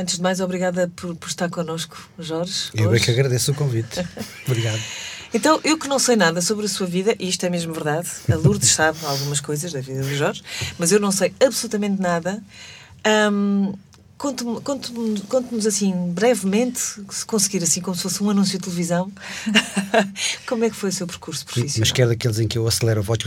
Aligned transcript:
Antes 0.00 0.16
de 0.16 0.22
mais, 0.22 0.38
obrigada 0.40 0.88
por, 0.94 1.16
por 1.16 1.28
estar 1.28 1.50
connosco, 1.50 2.08
Jorge. 2.18 2.70
Eu 2.72 2.84
é 2.84 2.88
hoje. 2.94 3.04
que 3.04 3.10
agradeço 3.10 3.50
o 3.50 3.54
convite. 3.54 4.00
Obrigado. 4.46 4.78
Então, 5.34 5.60
eu 5.64 5.76
que 5.76 5.88
não 5.88 5.98
sei 5.98 6.14
nada 6.14 6.40
sobre 6.40 6.66
a 6.66 6.68
sua 6.68 6.86
vida, 6.86 7.16
e 7.18 7.28
isto 7.28 7.44
é 7.44 7.50
mesmo 7.50 7.74
verdade, 7.74 8.08
a 8.32 8.36
Lourdes 8.36 8.70
sabe 8.70 8.96
algumas 9.04 9.40
coisas 9.40 9.72
da 9.72 9.80
vida 9.80 10.00
do 10.02 10.14
Jorge, 10.14 10.42
mas 10.78 10.92
eu 10.92 11.00
não 11.00 11.10
sei 11.10 11.34
absolutamente 11.44 12.00
nada. 12.00 12.40
Conte-me- 13.04 13.74
Conte-nos 14.18 14.60
conte 14.64 15.68
assim, 15.68 15.94
brevemente, 16.12 16.80
se 17.08 17.24
conseguir, 17.24 17.62
assim, 17.62 17.80
como 17.80 17.94
se 17.96 18.02
fosse 18.02 18.20
um 18.20 18.28
anúncio 18.28 18.58
de 18.58 18.64
televisão, 18.64 19.12
como 20.44 20.64
é 20.64 20.70
que 20.70 20.74
foi 20.74 20.88
o 20.88 20.92
seu 20.92 21.06
percurso 21.06 21.44
profissional? 21.46 21.78
Mas 21.78 21.92
quer 21.92 22.08
daqueles 22.08 22.40
em 22.40 22.48
que 22.48 22.58
eu 22.58 22.66
acelero 22.66 22.98
a 22.98 23.02
voz. 23.04 23.20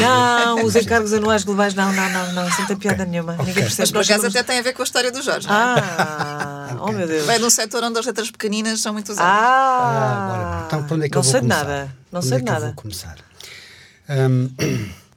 Não, 0.00 0.64
os 0.64 0.76
encargos 0.76 1.12
anuais 1.12 1.42
globais, 1.42 1.74
não, 1.74 1.92
não, 1.92 2.08
não, 2.10 2.32
não, 2.32 2.48
não 2.48 2.66
tem 2.66 2.76
piada 2.76 3.04
nenhuma. 3.04 3.36
Ninguém 3.38 3.54
percebe. 3.54 3.80
Mas 3.82 3.90
por 3.90 4.02
acaso 4.02 4.26
até 4.28 4.42
tem 4.44 4.58
a 4.60 4.62
ver 4.62 4.72
com 4.72 4.82
a 4.82 4.84
história 4.84 5.10
do 5.10 5.20
Jorge. 5.20 5.48
não 5.48 5.54
é? 5.54 5.58
Ah, 5.58 6.76
oh 6.86 6.92
meu 6.92 7.08
Deus. 7.08 7.26
Vem 7.26 7.38
de 7.38 7.44
um 7.44 7.50
setor 7.50 7.82
onde 7.82 7.98
as 7.98 8.06
letras 8.06 8.30
pequeninas 8.30 8.80
são 8.80 8.92
muito 8.92 9.10
usadas. 9.10 9.28
Ah, 9.32 10.28
bora. 10.30 10.66
Então, 10.66 10.84
por 10.86 10.94
onde 10.94 11.06
é 11.06 11.08
que 11.08 11.14
não 11.16 11.20
eu 11.20 11.24
vou 11.24 11.32
sei 11.32 11.40
de 11.40 11.48
começar? 11.48 11.64
nada. 11.64 11.96
Não 12.12 12.20
Por 12.20 12.28
sei 12.28 12.36
é 12.36 12.40
que 12.40 12.48
eu 12.48 12.52
nada. 12.52 12.66
vou 12.66 12.74
começar? 12.76 13.16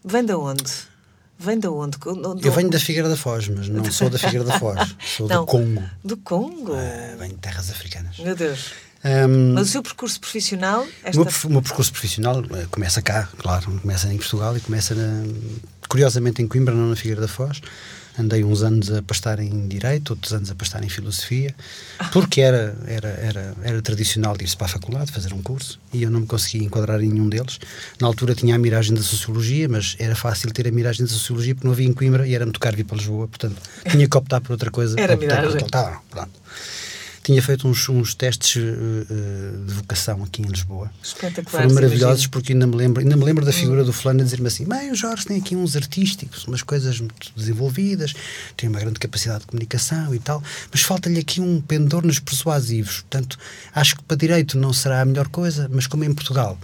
Vem 0.04 0.26
de 0.26 0.34
onde? 0.34 0.93
Vem 1.40 1.60
de 1.60 1.68
onde? 1.68 1.98
eu 2.44 2.52
venho 2.52 2.70
da 2.70 2.80
Figueira 2.80 3.10
da 3.10 3.18
Foz, 3.18 3.48
mas 3.50 3.68
não 3.68 3.84
sou 3.92 4.10
da 4.10 4.18
Figueira 4.18 4.46
da 4.46 4.58
Foz. 4.60 4.96
Sou 5.06 5.28
Não. 5.28 5.42
do 5.42 5.46
Congo. 5.46 5.84
Do 6.04 6.18
Congo. 6.18 6.74
Ah, 6.74 7.16
venho 7.18 7.34
de 7.34 7.40
terras 7.40 7.70
africanas. 7.70 8.18
Meu 8.20 8.36
Deus. 8.36 8.72
Hum, 9.06 9.54
Mas 9.54 9.68
o 9.68 9.72
seu 9.72 9.84
percurso 9.84 10.18
profissional, 10.22 10.84
O 10.84 10.88
esta... 11.04 11.12
meu, 11.18 11.26
perf- 11.26 11.46
o 11.46 11.50
meu 11.50 11.62
percurso 11.62 11.92
profissional 11.92 12.42
eh, 12.52 12.66
começa 12.72 13.02
cá, 13.02 13.28
claro, 13.38 13.78
começa 13.82 14.08
em 14.14 14.18
Portugal 14.18 14.56
e 14.56 14.62
começa, 14.62 14.96
na- 14.96 15.26
curiosamente, 15.90 16.42
em 16.42 16.48
Coimbra, 16.48 16.74
não 16.74 16.88
na 16.90 16.96
Figueira 16.96 17.20
da 17.20 17.28
Foz. 17.28 17.60
Andei 18.18 18.44
uns 18.44 18.62
anos 18.62 18.92
a 18.92 19.02
pastar 19.02 19.40
em 19.40 19.68
Direito, 19.68 20.12
outros 20.12 20.34
anos 20.34 20.52
a 20.52 20.56
pastar 20.56 20.84
em 20.84 20.90
Filosofia, 20.90 21.56
porque 22.12 22.42
era, 22.42 22.78
era, 22.86 23.08
era, 23.10 23.56
era 23.64 23.82
tradicional 23.82 24.36
ir-se 24.40 24.56
para 24.56 24.68
a 24.68 24.70
faculdade, 24.70 25.12
fazer 25.12 25.34
um 25.34 25.42
curso, 25.42 25.80
e 25.92 26.04
eu 26.04 26.12
não 26.12 26.20
me 26.20 26.28
conseguia 26.28 26.64
enquadrar 26.66 27.02
em 27.02 27.10
nenhum 27.10 27.28
deles. 27.28 27.60
Na 28.00 28.06
altura 28.08 28.36
tinha 28.36 28.54
a 28.56 28.58
miragem 28.60 28.94
da 28.94 29.02
Sociologia, 29.02 29.68
mas 29.68 29.96
era 29.98 30.16
fácil 30.16 30.52
ter 30.52 30.68
a 30.68 30.72
miragem 30.72 31.06
da 31.06 31.12
Sociologia 31.12 31.56
porque 31.56 31.66
não 31.68 31.74
havia 31.74 31.88
em 31.88 31.94
Coimbra 31.94 32.28
e 32.28 32.36
era 32.36 32.46
muito 32.46 32.60
caro 32.60 32.78
vir 32.78 32.84
para 32.84 32.98
Lisboa, 32.98 33.28
portanto 33.28 33.56
tinha 33.90 34.08
que 34.08 34.18
optar 34.18 34.42
por 34.42 34.52
outra 34.52 34.70
coisa. 34.70 35.00
Era 35.00 35.18
por 35.18 35.22
miragem. 35.26 35.46
outra- 35.48 35.68
Tá, 35.70 36.02
pronto. 36.12 36.43
Tinha 37.24 37.42
feito 37.42 37.68
uns, 37.68 37.88
uns 37.88 38.14
testes 38.14 38.62
eh, 38.62 39.66
de 39.66 39.74
vocação 39.74 40.22
aqui 40.24 40.42
em 40.42 40.46
Lisboa. 40.46 40.92
Espetaculares, 41.02 41.52
Foram 41.52 41.74
maravilhosos 41.74 42.28
porque 42.28 42.52
ainda 42.52 42.68
me 42.68 42.76
lembro, 42.76 43.02
ainda 43.02 43.16
me 43.16 43.24
lembro 43.24 43.46
da 43.46 43.54
figura 43.54 43.84
do 43.86 43.94
fulano 43.94 44.20
a 44.20 44.24
dizer-me 44.24 44.48
assim: 44.48 44.66
Bem, 44.66 44.92
o 44.92 44.96
Jorge 44.96 45.26
tem 45.26 45.38
aqui 45.38 45.56
uns 45.56 45.76
artísticos, 45.78 46.46
umas 46.46 46.62
coisas 46.62 47.00
muito 47.00 47.32
desenvolvidas, 47.34 48.14
tem 48.58 48.68
uma 48.68 48.80
grande 48.80 49.00
capacidade 49.00 49.42
de 49.42 49.48
comunicação 49.48 50.14
e 50.14 50.20
tal, 50.20 50.44
mas 50.70 50.82
falta-lhe 50.82 51.20
aqui 51.20 51.40
um 51.40 51.62
pendor 51.62 52.06
nos 52.06 52.20
persuasivos. 52.20 53.02
Portanto, 53.02 53.38
acho 53.74 53.96
que 53.96 54.04
para 54.04 54.18
direito 54.18 54.58
não 54.58 54.74
será 54.74 55.02
a 55.02 55.06
melhor 55.06 55.30
coisa, 55.30 55.70
mas 55.72 55.88
como 55.88 56.04
em 56.04 56.14
Portugal 56.14 56.58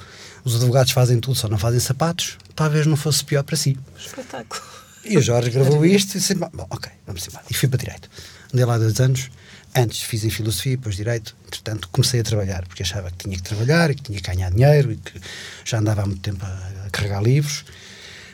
os 0.44 0.56
advogados 0.56 0.92
fazem 0.92 1.20
tudo, 1.20 1.36
só 1.36 1.48
não 1.48 1.58
fazem 1.58 1.80
sapatos, 1.80 2.38
talvez 2.56 2.86
não 2.86 2.98
fosse 2.98 3.24
pior 3.24 3.44
para 3.44 3.56
si. 3.56 3.78
Espetáculo. 3.98 4.62
E 5.06 5.18
o 5.18 5.22
Jorge 5.22 5.50
gravou 5.50 5.86
isto 5.86 6.16
e 6.16 6.20
disse: 6.20 6.36
Bom, 6.36 6.68
ok, 6.70 6.92
vamos 7.08 7.26
embora. 7.28 7.46
E 7.50 7.54
fui 7.54 7.70
para 7.70 7.80
Direito. 7.80 8.10
Andei 8.54 8.66
lá 8.66 8.78
dois 8.78 9.00
anos. 9.00 9.30
Antes 9.76 10.02
fiz 10.02 10.24
em 10.24 10.30
Filosofia, 10.30 10.78
depois 10.78 10.96
Direito. 10.96 11.36
Entretanto, 11.46 11.90
comecei 11.92 12.20
a 12.20 12.24
trabalhar, 12.24 12.66
porque 12.68 12.84
achava 12.84 13.12
que 13.12 13.18
tinha 13.18 13.38
que 13.38 13.44
trabalhar 13.44 13.92
e 13.92 13.96
que 13.96 14.04
tinha 14.04 14.20
que 14.20 14.28
ganhar 14.28 14.52
dinheiro 14.52 14.92
e 14.92 14.98
que 14.98 15.20
já 15.64 15.80
andava 15.80 16.02
há 16.02 16.06
muito 16.06 16.22
tempo 16.22 16.44
a, 16.44 16.86
a 16.86 16.90
carregar 16.90 17.22
livros. 17.22 17.66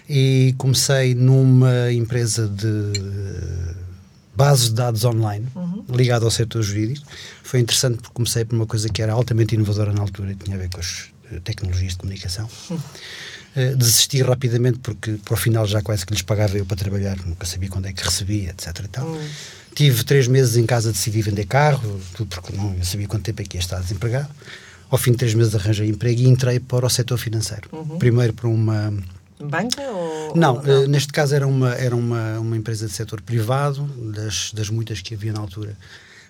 E 0.08 0.54
comecei 0.58 1.16
numa 1.16 1.92
empresa 1.92 2.48
de 2.48 2.94
bases 4.36 4.70
de 4.70 4.76
dados 4.76 5.04
online, 5.06 5.48
ligada 5.90 6.26
ao 6.26 6.32
setor 6.32 6.62
jurídico. 6.62 7.08
Foi 7.42 7.60
interessante 7.60 7.98
porque 7.98 8.14
comecei 8.14 8.44
por 8.44 8.56
uma 8.56 8.66
coisa 8.66 8.90
que 8.90 9.02
era 9.02 9.14
altamente 9.14 9.56
inovadora 9.56 9.94
na 9.94 10.02
altura 10.02 10.34
e 10.34 10.36
tinha 10.36 10.58
a 10.58 10.60
ver 10.60 10.70
com 10.70 10.80
as 10.80 11.10
eh, 11.32 11.40
tecnologias 11.44 11.94
de 11.94 11.98
comunicação. 12.00 12.50
Uh, 12.70 13.74
desisti 13.78 14.22
rapidamente 14.22 14.80
porque 14.80 15.14
para 15.24 15.34
o 15.34 15.38
final 15.38 15.66
já 15.66 15.82
quase 15.82 16.06
que 16.06 16.12
lhes 16.12 16.22
pagava 16.22 16.58
eu 16.58 16.66
para 16.66 16.76
trabalhar, 16.76 17.18
nunca 17.26 17.46
sabia 17.46 17.70
quando 17.70 17.86
é 17.86 17.94
que 17.94 18.04
recebia, 18.04 18.50
etc. 18.50 18.80
E 18.84 18.88
tal. 18.90 19.18
Tive 19.76 20.06
três 20.06 20.26
meses 20.26 20.56
em 20.56 20.66
casa, 20.66 20.90
decidi 20.94 21.22
vender 21.22 21.46
carro, 21.46 22.00
porque 22.30 22.56
não 22.56 22.82
sabia 22.82 23.08
quanto 23.10 23.24
tempo 23.24 23.42
é 23.42 23.46
que 23.46 23.58
ia 23.58 23.60
estar 23.60 23.80
desempregado. 23.82 24.30
Ao 24.90 24.98
fim 24.98 25.12
de 25.12 25.18
três 25.18 25.34
meses 25.34 25.54
arranjei 25.54 25.90
emprego 25.90 26.22
e 26.22 26.28
entrei 26.30 26.62
para 26.62 26.86
o 26.86 26.90
setor 26.90 27.18
financeiro. 27.18 27.70
Primeiro 28.00 28.32
para 28.32 28.48
uma. 28.48 28.94
Banca 29.38 29.82
ou... 29.82 30.34
Não, 30.34 30.56
ou 30.56 30.84
eh, 30.84 30.88
neste 30.88 31.12
caso 31.12 31.36
era 31.36 31.46
uma, 31.46 31.74
era 31.74 31.94
uma, 31.94 32.40
uma 32.40 32.56
empresa 32.56 32.88
de 32.88 32.94
setor 32.94 33.20
privado, 33.22 33.84
das, 34.14 34.54
das 34.54 34.70
muitas 34.70 35.02
que 35.02 35.14
havia 35.14 35.34
na 35.34 35.42
altura. 35.42 35.78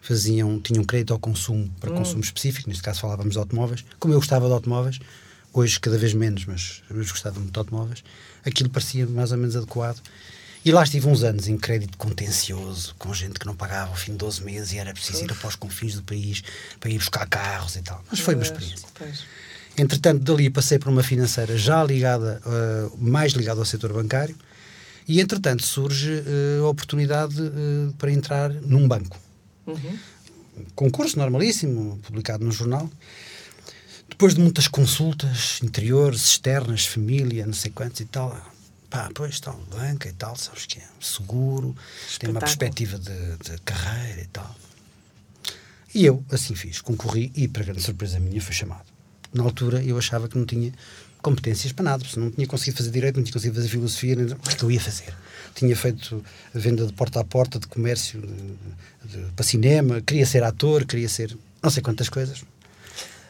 Faziam, 0.01 0.59
tinham 0.59 0.83
crédito 0.83 1.13
ao 1.13 1.19
consumo 1.19 1.69
para 1.79 1.91
consumo 1.91 2.21
específico, 2.21 2.67
neste 2.67 2.81
caso 2.81 2.99
falávamos 2.99 3.33
de 3.33 3.39
automóveis. 3.39 3.85
Como 3.99 4.11
eu 4.11 4.19
gostava 4.19 4.47
de 4.47 4.53
automóveis, 4.53 4.99
hoje 5.53 5.79
cada 5.79 5.99
vez 5.99 6.15
menos, 6.15 6.45
mas 6.45 6.81
eu 6.89 6.97
gostava 6.97 7.39
muito 7.39 7.53
de 7.53 7.59
automóveis, 7.59 8.03
aquilo 8.43 8.71
parecia 8.71 9.05
mais 9.05 9.31
ou 9.31 9.37
menos 9.37 9.55
adequado. 9.55 10.01
E 10.65 10.71
lá 10.71 10.83
estive 10.83 11.07
uns 11.07 11.23
anos 11.23 11.47
em 11.47 11.59
crédito 11.59 11.95
contencioso, 11.95 12.95
com 12.97 13.13
gente 13.13 13.39
que 13.39 13.45
não 13.45 13.55
pagava 13.55 13.91
ao 13.91 13.95
fim 13.95 14.13
de 14.13 14.17
12 14.17 14.43
meses 14.43 14.73
e 14.73 14.79
era 14.79 14.91
preciso 14.91 15.23
ir 15.23 15.31
para 15.35 15.47
os 15.47 15.55
confins 15.55 15.93
do 15.93 16.01
país 16.01 16.43
para 16.79 16.89
ir 16.89 16.97
buscar 16.97 17.27
carros 17.27 17.75
e 17.75 17.83
tal. 17.83 18.03
Mas 18.09 18.19
foi 18.19 18.33
uma 18.33 18.41
experiência. 18.41 18.87
pois. 18.95 19.23
Entretanto, 19.77 20.23
dali 20.23 20.49
passei 20.49 20.79
para 20.79 20.89
uma 20.89 21.03
financeira 21.03 21.55
já 21.55 21.83
ligada, 21.83 22.41
eh, 22.43 22.89
mais 22.97 23.33
ligada 23.33 23.59
ao 23.59 23.65
setor 23.65 23.93
bancário, 23.93 24.35
e 25.07 25.21
entretanto 25.21 25.63
surge 25.63 26.23
eh, 26.25 26.59
a 26.59 26.67
oportunidade 26.67 27.39
eh, 27.39 27.93
para 27.99 28.11
entrar 28.11 28.49
num 28.49 28.87
banco. 28.87 29.19
Concurso 30.73 31.19
normalíssimo, 31.19 31.99
publicado 31.99 32.43
no 32.43 32.51
jornal. 32.51 32.89
Depois 34.09 34.33
de 34.33 34.41
muitas 34.41 34.67
consultas 34.67 35.59
interiores, 35.61 36.21
externas, 36.21 36.85
família, 36.85 37.45
não 37.45 37.53
sei 37.53 37.69
quantos 37.69 37.99
e 37.99 38.05
tal, 38.05 38.35
pá, 38.95 39.09
pois 39.13 39.39
tal, 39.39 39.59
banca 39.69 40.07
e 40.07 40.13
tal, 40.13 40.35
sabes 40.35 40.65
que 40.65 40.79
é 40.79 40.83
seguro, 41.01 41.75
tem 42.19 42.29
uma 42.29 42.39
Espetáculo. 42.39 42.39
perspectiva 42.39 42.97
de, 42.99 43.51
de 43.51 43.61
carreira 43.61 44.21
e 44.21 44.27
tal. 44.27 44.55
E 45.93 46.05
eu 46.05 46.23
assim 46.31 46.55
fiz, 46.55 46.81
concorri 46.81 47.31
e, 47.35 47.47
para 47.47 47.63
grande 47.63 47.81
surpresa 47.81 48.19
minha, 48.19 48.41
fui 48.41 48.53
chamado. 48.53 48.85
Na 49.33 49.43
altura 49.43 49.83
eu 49.83 49.97
achava 49.97 50.27
que 50.27 50.37
não 50.37 50.45
tinha 50.45 50.71
competências 51.21 51.71
para 51.73 51.83
nada, 51.85 52.03
porque 52.03 52.19
não 52.19 52.29
tinha 52.31 52.45
conseguido 52.47 52.77
fazer 52.77 52.91
direito, 52.91 53.15
não 53.17 53.23
tinha 53.23 53.33
conseguido 53.33 53.55
fazer 53.55 53.69
filosofia, 53.69 54.15
nem- 54.15 54.25
o 54.25 54.35
que 54.35 54.49
é 54.51 54.55
que 54.55 54.63
eu 54.63 54.71
ia 54.71 54.79
fazer? 54.79 55.13
Tinha 55.55 55.75
feito 55.75 56.23
a 56.53 56.59
venda 56.59 56.85
de 56.85 56.93
porta 56.93 57.19
a 57.19 57.23
porta, 57.23 57.57
de 57.59 57.67
comércio, 57.67 58.21
de- 58.21 59.09
de- 59.25 59.31
para 59.31 59.43
cinema, 59.45 60.01
queria 60.01 60.25
ser 60.25 60.43
ator, 60.43 60.85
queria 60.85 61.09
ser 61.09 61.35
não 61.63 61.69
sei 61.69 61.81
quantas 61.81 62.09
coisas. 62.09 62.43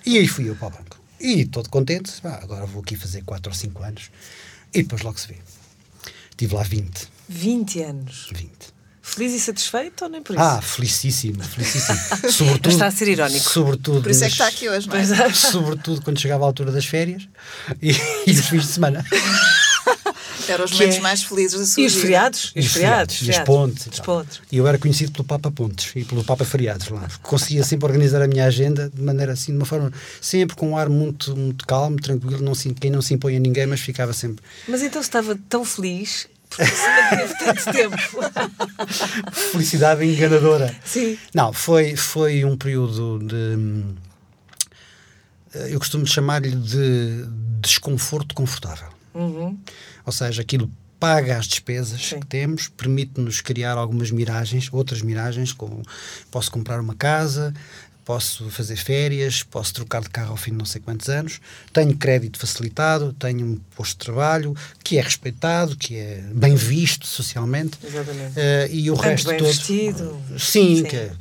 E 0.06 0.18
aí 0.18 0.28
fui 0.28 0.50
eu 0.50 0.56
para 0.56 0.68
o 0.68 0.72
banco. 0.72 1.00
E 1.20 1.46
todo 1.46 1.70
contente, 1.70 2.12
pá, 2.22 2.40
agora 2.44 2.66
vou 2.66 2.82
aqui 2.82 2.96
fazer 2.97 3.22
4 3.24 3.50
ou 3.52 3.56
5 3.56 3.82
anos 3.84 4.12
e 4.75 4.84
depois 4.84 5.02
logo 5.02 5.19
se 5.19 5.28
vê. 5.28 5.36
Tive 6.38 6.56
lá 6.56 6.63
20. 6.63 7.08
20 7.30 7.81
anos. 7.81 8.28
20. 8.31 8.52
Feliz 9.02 9.34
e 9.34 9.40
satisfeito 9.40 10.03
ou 10.03 10.09
nem 10.09 10.22
por 10.22 10.34
isso? 10.36 10.44
Ah, 10.44 10.62
felicíssimo, 10.62 11.41
felicíssimo. 11.44 11.97
Sobretudo, 12.30 12.69
Está 12.69 12.88
a 12.88 12.91
ser 12.91 13.08
irónico. 13.08 13.50
Sobretudo, 13.50 14.02
Por 14.02 14.12
isso 14.12 14.24
é 14.24 14.28
que 14.28 14.34
está 14.34 14.47
aqui 14.47 14.68
hoje, 14.68 14.90
não 14.90 14.96
é? 14.96 15.02
É. 15.02 15.34
Sobretudo 15.34 16.02
quando 16.02 16.19
chegava 16.19 16.44
a 16.44 16.47
altura 16.47 16.72
das 16.72 16.85
férias 16.85 17.28
e, 17.81 17.91
e 18.28 18.34
dos 18.34 18.47
fins 18.47 18.64
de 18.64 18.74
semana. 18.74 19.06
Eram 20.48 20.66
os 20.66 20.72
Que 20.72 20.78
momentos 20.78 20.98
é- 20.98 21.02
mais 21.02 21.24
felizes 21.24 21.60
da 21.60 21.66
sua 21.66 21.84
E 21.84 21.86
os 21.86 21.94
vida. 21.94 22.02
feriados? 22.06 22.52
E 22.56 22.60
os 22.60 22.66
feriados? 22.68 23.16
e 23.16 23.20
feriados. 23.26 23.46
pontes. 23.46 23.86
e 23.86 23.90
Os 23.90 24.00
pontos. 24.00 24.42
E 24.52 24.58
eu 24.58 24.68
era 24.68 24.78
conhecido 24.78 25.12
pelo 25.12 25.24
Papa 25.24 25.52
Pontes 25.52 25.92
e 25.96 26.04
pelo 26.04 26.24
Papa 26.24 26.46
Feriados 26.46 26.90
lá. 26.90 27.08
Conseguia 27.22 27.64
sempre 27.64 27.86
organizar 27.86 28.22
a 28.22 28.28
minha 28.28 28.46
agenda 28.46 28.90
de 28.94 29.02
maneira 29.02 29.34
assim, 29.34 29.52
de 29.52 29.58
uma 29.58 29.66
forma, 29.66 29.92
sempre 30.22 30.56
com 30.56 30.70
um 30.72 30.78
ar 30.78 30.90
muito, 30.90 31.36
muito 31.36 31.66
calmo, 31.66 31.98
tranquilo, 31.98 32.42
não 32.42 32.54
se, 32.56 32.74
quem 32.74 32.92
não 32.92 33.02
se 33.02 33.14
impõe 33.14 33.36
a 33.36 33.40
ninguém, 33.40 33.66
mas 33.66 33.80
ficava 33.80 34.14
sempre. 34.14 34.44
Mas 34.68 34.82
então 34.82 35.02
estava 35.02 35.38
tão 35.50 35.66
feliz 35.66 36.28
porque 36.50 36.66
se 36.66 36.88
manteve 36.88 37.34
tanto 37.40 37.64
tempo. 37.74 37.98
Felicidade 39.32 40.06
enganadora. 40.06 40.74
Sim. 40.86 41.18
Não, 41.34 41.52
foi, 41.52 41.96
foi 41.96 42.46
um 42.46 42.56
período 42.56 43.20
de. 43.20 43.36
hum, 43.36 43.96
Eu 45.70 45.80
costumo 45.80 46.06
chamar-lhe 46.06 46.52
de 46.52 47.26
desconforto 47.62 48.36
confortável. 48.36 48.88
Uhum. 49.14 49.58
Ou 50.05 50.11
seja, 50.11 50.41
aquilo 50.41 50.72
paga 50.99 51.37
as 51.37 51.46
despesas 51.47 52.02
Sim. 52.02 52.19
que 52.19 52.25
temos, 52.28 52.67
permite-nos 52.69 53.41
criar 53.41 53.73
algumas 53.78 54.11
miragens, 54.11 54.69
outras 54.72 55.02
miragens, 55.02 55.52
como 55.52 55.81
posso 56.31 56.49
comprar 56.52 56.79
uma 56.79 56.96
casa, 56.96 57.53
posso 58.05 58.49
fazer 58.49 58.75
férias, 58.78 59.43
posso 59.43 59.73
trocar 59.73 60.02
de 60.02 60.09
carro 60.09 60.31
ao 60.31 60.37
fim 60.37 60.52
de 60.52 60.57
não 60.57 60.66
sei 60.66 60.79
quantos 60.79 61.09
anos, 61.09 61.41
tenho 61.73 61.96
crédito 61.97 62.37
facilitado, 62.40 63.11
tenho 63.13 63.46
um 63.46 63.55
posto 63.75 63.93
de 63.93 64.05
trabalho 64.05 64.55
que 64.84 64.97
é 64.97 65.02
respeitado, 65.02 65.75
que 65.75 65.96
é 65.97 66.23
bem 66.34 66.55
visto 66.55 67.05
socialmente. 67.07 67.78
Exatamente. 67.84 68.34
eh, 68.35 68.69
e 68.72 68.90
o 68.91 68.96
Tanto 68.96 69.05
resto 69.07 69.28
bem 69.29 69.37
todo. 69.40 69.47
vestido. 69.47 70.22
Sim, 70.37 70.40
Sim. 70.40 70.81
Uhum. 70.84 70.87
que 70.87 71.11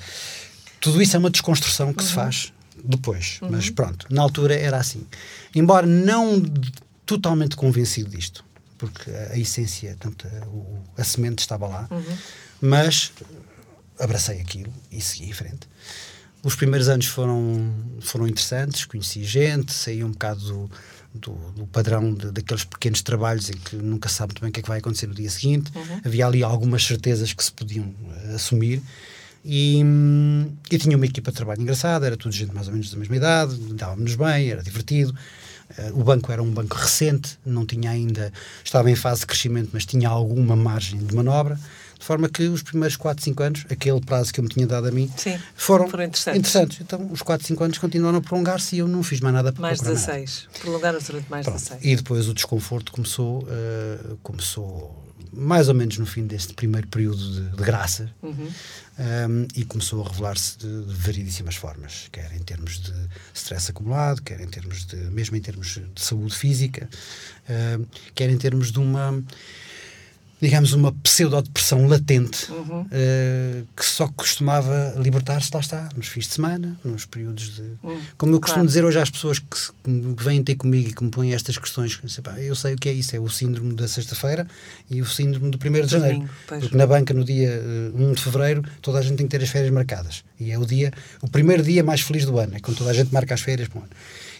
tudo 0.80 1.02
isso 1.02 1.16
é 1.16 1.18
uma 1.18 1.30
desconstrução 1.30 1.92
que 1.92 2.04
se 2.04 2.12
faz 2.12 2.52
depois. 2.84 3.38
Mas 3.50 3.70
pronto, 3.70 4.06
na 4.10 4.20
altura 4.22 4.54
era 4.54 4.76
assim. 4.76 5.06
Embora 5.54 5.86
não 5.86 6.42
totalmente 7.06 7.56
convencido 7.56 8.10
disto, 8.10 8.44
porque 8.88 9.10
a, 9.10 9.38
essência, 9.38 9.96
portanto, 9.98 10.26
a, 10.96 11.00
a 11.00 11.04
semente 11.04 11.40
estava 11.40 11.66
lá, 11.66 11.88
Uhum. 11.90 12.16
mas 12.60 13.12
abracei 13.98 14.40
aquilo 14.40 14.72
e 14.90 15.00
segui 15.00 15.28
em 15.30 15.32
frente. 15.32 15.68
Os 16.42 16.54
primeiros 16.56 16.88
anos 16.88 17.06
foram, 17.06 17.72
foram 18.00 18.26
interessantes, 18.28 18.84
conheci 18.84 19.24
gente, 19.24 19.72
saí 19.72 20.04
um 20.04 20.10
bocado 20.10 20.40
do, 20.40 20.70
do, 21.14 21.32
do 21.52 21.66
padrão 21.68 22.12
de, 22.12 22.30
daqueles 22.30 22.64
pequenos 22.64 23.00
trabalhos 23.00 23.48
em 23.48 23.54
que 23.54 23.76
nunca 23.76 24.08
sabe 24.10 24.32
muito 24.32 24.40
bem 24.42 24.50
o 24.50 24.52
que 24.52 24.60
é 24.60 24.62
que 24.62 24.68
vai 24.68 24.78
acontecer 24.78 25.06
no 25.06 25.14
dia 25.14 25.30
seguinte. 25.30 25.72
Uhum. 25.74 26.00
Havia 26.04 26.26
ali 26.26 26.42
algumas 26.42 26.84
certezas 26.84 27.32
que 27.32 27.42
se 27.42 27.50
podiam 27.52 27.86
uh, 27.86 28.34
assumir. 28.34 28.82
E, 29.42 29.82
hum, 29.84 30.50
e 30.70 30.78
tinha 30.78 30.96
uma 30.96 31.04
equipa 31.06 31.30
de 31.30 31.36
trabalho 31.36 31.60
engraçada, 31.60 32.06
era 32.06 32.16
tudo 32.16 32.34
gente 32.34 32.54
mais 32.54 32.66
ou 32.66 32.72
menos 32.72 32.90
da 32.90 32.96
mesma 32.98 33.16
idade, 33.16 33.54
dávamos 33.74 34.14
bem, 34.14 34.50
era 34.50 34.62
divertido. 34.62 35.14
Uh, 35.78 36.00
o 36.00 36.04
banco 36.04 36.30
era 36.30 36.42
um 36.42 36.50
banco 36.50 36.76
recente, 36.76 37.38
não 37.44 37.64
tinha 37.64 37.90
ainda, 37.90 38.32
estava 38.62 38.90
em 38.90 38.94
fase 38.94 39.20
de 39.20 39.26
crescimento, 39.26 39.70
mas 39.72 39.84
tinha 39.84 40.08
alguma 40.08 40.54
margem 40.54 40.98
de 40.98 41.14
manobra. 41.14 41.58
De 41.98 42.04
forma 42.04 42.28
que 42.28 42.42
os 42.48 42.62
primeiros 42.62 42.96
4, 42.96 43.24
5 43.24 43.42
anos, 43.42 43.66
aquele 43.70 43.98
prazo 44.00 44.30
que 44.32 44.38
eu 44.38 44.44
me 44.44 44.50
tinha 44.50 44.66
dado 44.66 44.88
a 44.88 44.90
mim, 44.90 45.10
Sim, 45.16 45.38
foram, 45.56 45.88
foram 45.88 46.04
interessantes. 46.04 46.78
Então, 46.80 47.08
os 47.10 47.22
4, 47.22 47.46
5 47.46 47.64
anos 47.64 47.78
continuaram 47.78 48.18
a 48.18 48.20
prolongar-se 48.20 48.76
e 48.76 48.80
eu 48.80 48.88
não 48.88 49.02
fiz 49.02 49.20
mais 49.20 49.34
nada 49.34 49.52
para 49.52 49.62
Mais 49.62 49.78
procurar 49.78 49.98
nada. 49.98 50.12
16. 50.12 50.48
Prolongaram 50.60 50.98
durante 51.00 51.30
mais 51.30 51.46
Pronto. 51.46 51.58
16. 51.58 51.80
E 51.82 51.96
depois 51.96 52.28
o 52.28 52.34
desconforto 52.34 52.92
começou, 52.92 53.48
eh, 53.50 54.16
começou 54.22 55.02
mais 55.36 55.68
ou 55.68 55.74
menos 55.74 55.98
no 55.98 56.06
fim 56.06 56.26
deste 56.26 56.54
primeiro 56.54 56.86
período 56.88 57.18
de, 57.18 57.56
de 57.56 57.62
graça 57.62 58.10
Uhum. 58.22 58.48
um, 58.98 59.46
e 59.54 59.64
começou 59.64 60.04
a 60.04 60.08
revelar-se 60.08 60.58
de, 60.58 60.84
de 60.84 60.94
variedíssimas 60.94 61.56
formas, 61.56 62.08
quer 62.12 62.32
em 62.34 62.40
termos 62.40 62.78
de 62.80 62.92
stress 63.32 63.70
acumulado, 63.70 64.22
quer 64.22 64.40
em 64.40 64.48
termos 64.48 64.86
de, 64.86 64.96
mesmo 64.96 65.36
em 65.36 65.40
termos 65.40 65.80
de 65.94 66.00
saúde 66.00 66.34
física, 66.36 66.88
um, 67.78 67.84
quer 68.14 68.30
em 68.30 68.36
termos 68.38 68.70
de 68.72 68.78
uma, 68.78 69.22
digamos, 70.44 70.72
uma 70.74 70.92
pseudodepressão 70.92 71.86
latente 71.86 72.52
Uhum. 72.52 72.82
uh, 72.82 73.66
que 73.76 73.84
só 73.84 74.06
costumava 74.08 74.94
libertar-se, 74.98 75.50
lá 75.54 75.60
está, 75.60 75.88
nos 75.96 76.06
fins 76.08 76.26
de 76.26 76.34
semana, 76.34 76.76
nos 76.84 77.06
períodos 77.06 77.54
de. 77.56 77.62
Hum, 77.82 77.98
Como 78.18 78.34
eu 78.34 78.40
costumo 78.40 78.56
claro. 78.62 78.66
dizer 78.68 78.84
hoje 78.84 78.98
às 78.98 79.10
pessoas 79.10 79.38
que, 79.38 79.46
que 80.16 80.24
vêm 80.24 80.42
ter 80.42 80.54
comigo 80.56 80.90
e 80.90 80.92
que 80.92 81.02
me 81.02 81.10
põem 81.10 81.32
estas 81.32 81.56
questões, 81.56 81.96
que 81.96 82.04
eu 82.04 82.10
sei, 82.10 82.22
pá, 82.22 82.38
eu 82.38 82.54
sei 82.54 82.74
o 82.74 82.76
que 82.76 82.88
é 82.88 82.92
isso, 82.92 83.16
é 83.16 83.18
o 83.20 83.28
síndrome 83.28 83.74
da 83.74 83.88
sexta-feira 83.88 84.46
e 84.90 85.00
o 85.00 85.06
síndrome 85.06 85.50
do 85.50 85.58
1 85.58 85.72
de 85.86 85.90
janeiro. 85.90 86.16
Domingo. 86.18 86.30
Porque 86.46 86.76
na 86.76 86.86
banca, 86.86 87.14
no 87.14 87.24
dia 87.24 87.60
uh, 87.94 88.02
1 88.10 88.12
de 88.12 88.22
fevereiro, 88.22 88.62
toda 88.82 88.98
a 88.98 89.02
gente 89.02 89.16
tem 89.16 89.26
que 89.26 89.36
ter 89.36 89.42
as 89.42 89.50
férias 89.50 89.72
marcadas. 89.72 90.24
E 90.38 90.50
é 90.50 90.58
o 90.58 90.66
dia, 90.66 90.92
o 91.22 91.28
primeiro 91.28 91.62
dia 91.62 91.82
mais 91.82 92.00
feliz 92.02 92.24
do 92.26 92.38
ano, 92.38 92.54
é 92.56 92.60
quando 92.60 92.76
toda 92.76 92.90
a 92.90 92.92
gente 92.94 93.12
marca 93.12 93.32
as 93.34 93.40
férias 93.40 93.68
para 93.68 93.78
o 93.80 93.82
ano. 93.82 93.90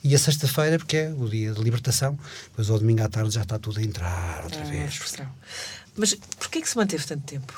E 0.03 0.15
a 0.15 0.19
sexta-feira, 0.19 0.77
porque 0.77 0.99
é 0.99 1.15
o 1.17 1.27
dia 1.27 1.53
de 1.53 1.63
libertação, 1.63 2.19
depois 2.51 2.69
ao 2.69 2.79
domingo 2.79 3.03
à 3.03 3.09
tarde 3.09 3.31
já 3.35 3.41
está 3.41 3.59
tudo 3.59 3.81
a 3.81 3.83
entrar 3.83 4.43
outra 4.45 4.61
É 4.61 4.65
vez. 4.65 5.01
Mas 5.97 6.15
porquê 6.39 6.61
que 6.61 6.69
se 6.69 6.77
manteve 6.77 7.05
tanto 7.07 7.23
tempo? 7.25 7.53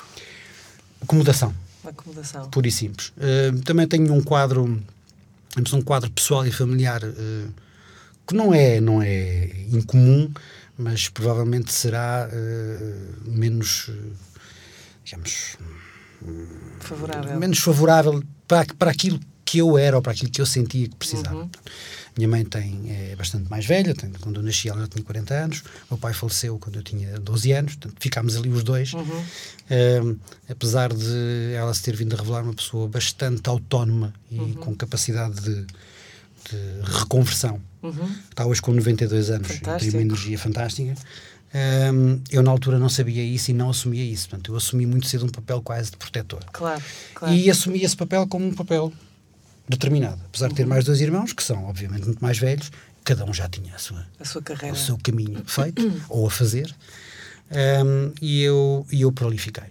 Acomodação. 1.01 1.53
Acomodação. 1.85 2.49
puro 2.49 2.67
e 2.67 2.71
simples. 2.71 3.09
Uh, 3.17 3.61
também 3.63 3.87
tenho 3.87 4.13
um 4.13 4.21
quadro, 4.21 4.81
temos 5.53 5.73
um 5.73 5.81
quadro 5.81 6.09
pessoal 6.11 6.45
e 6.45 6.51
familiar 6.51 7.01
uh, 7.03 7.53
que 8.27 8.35
não 8.35 8.53
é, 8.53 8.81
não 8.81 9.01
é 9.01 9.49
incomum, 9.71 10.31
mas 10.77 11.07
provavelmente 11.07 11.71
será 11.71 12.27
uh, 12.29 13.29
menos, 13.29 13.89
digamos, 15.05 15.57
Favorável. 16.79 17.39
menos 17.39 17.59
favorável 17.59 18.23
para, 18.47 18.65
para 18.77 18.91
aquilo 18.91 19.19
que 19.47 19.59
eu 19.59 19.77
era 19.77 19.95
ou 19.95 20.01
para 20.01 20.11
aquilo 20.11 20.29
que 20.29 20.41
eu 20.41 20.45
sentia 20.45 20.89
que 20.89 20.95
precisava. 20.95 21.33
Uhum. 21.37 21.49
Minha 22.17 22.27
mãe 22.27 22.43
tem, 22.43 22.91
é 22.91 23.15
bastante 23.15 23.49
mais 23.49 23.65
velha, 23.65 23.93
tem, 23.95 24.11
quando 24.19 24.37
eu 24.41 24.43
nasci 24.43 24.67
ela 24.67 24.81
já 24.81 24.87
tinha 24.87 25.03
40 25.03 25.33
anos, 25.33 25.63
meu 25.89 25.97
pai 25.97 26.13
faleceu 26.13 26.59
quando 26.59 26.75
eu 26.75 26.83
tinha 26.83 27.17
12 27.19 27.51
anos, 27.53 27.75
portanto 27.75 27.95
ficámos 28.01 28.35
ali 28.35 28.49
os 28.49 28.63
dois. 28.63 28.91
Uhum. 28.93 29.23
Um, 29.71 30.17
apesar 30.49 30.91
de 30.93 31.53
ela 31.55 31.73
se 31.73 31.81
ter 31.83 31.95
vindo 31.95 32.13
a 32.13 32.17
revelar 32.17 32.43
uma 32.43 32.53
pessoa 32.53 32.89
bastante 32.89 33.47
autónoma 33.49 34.13
e 34.29 34.37
Uhum. 34.39 34.53
com 34.55 34.75
capacidade 34.75 35.39
de, 35.39 35.61
de 35.65 36.81
reconversão, 36.99 37.61
Uhum. 37.83 38.09
está 38.29 38.45
hoje 38.45 38.61
com 38.61 38.73
92 38.73 39.29
anos 39.29 39.49
e 39.49 39.59
tem 39.61 39.89
uma 39.91 40.01
energia 40.01 40.37
fantástica. 40.37 40.93
Um, 41.93 42.19
eu, 42.29 42.43
na 42.43 42.51
altura, 42.51 42.77
não 42.77 42.89
sabia 42.89 43.23
isso 43.23 43.51
e 43.51 43.53
não 43.53 43.69
assumia 43.69 44.03
isso. 44.03 44.27
Portanto, 44.27 44.51
eu 44.51 44.57
assumi 44.57 44.85
muito 44.85 45.07
cedo 45.07 45.25
um 45.25 45.29
papel 45.29 45.61
quase 45.61 45.91
de 45.91 45.97
protetor. 45.97 46.43
Claro, 46.51 46.83
claro. 47.15 47.33
E 47.33 47.49
assumi 47.49 47.83
esse 47.83 47.95
papel 47.95 48.27
como 48.27 48.45
um 48.45 48.53
papel 48.53 48.91
determinado. 49.67 50.19
Apesar 50.25 50.49
de 50.49 50.55
ter 50.55 50.65
mais 50.65 50.85
dois 50.85 51.01
irmãos, 51.01 51.33
que 51.33 51.43
são, 51.43 51.65
obviamente, 51.65 52.05
muito 52.05 52.19
mais 52.21 52.37
velhos, 52.37 52.71
cada 53.03 53.25
um 53.25 53.33
já 53.33 53.47
tinha 53.47 53.73
a 53.75 53.79
sua, 53.79 54.05
A 54.19 54.25
sua 54.25 54.41
carreira. 54.41 54.75
o 54.75 54.79
seu 54.79 54.97
caminho 54.97 55.41
feito 55.45 55.81
ou 56.09 56.27
a 56.27 56.31
fazer. 56.31 56.73
Um, 57.49 58.11
e, 58.21 58.41
eu, 58.43 58.85
e 58.91 59.01
eu 59.01 59.11
prolifiquei. 59.11 59.63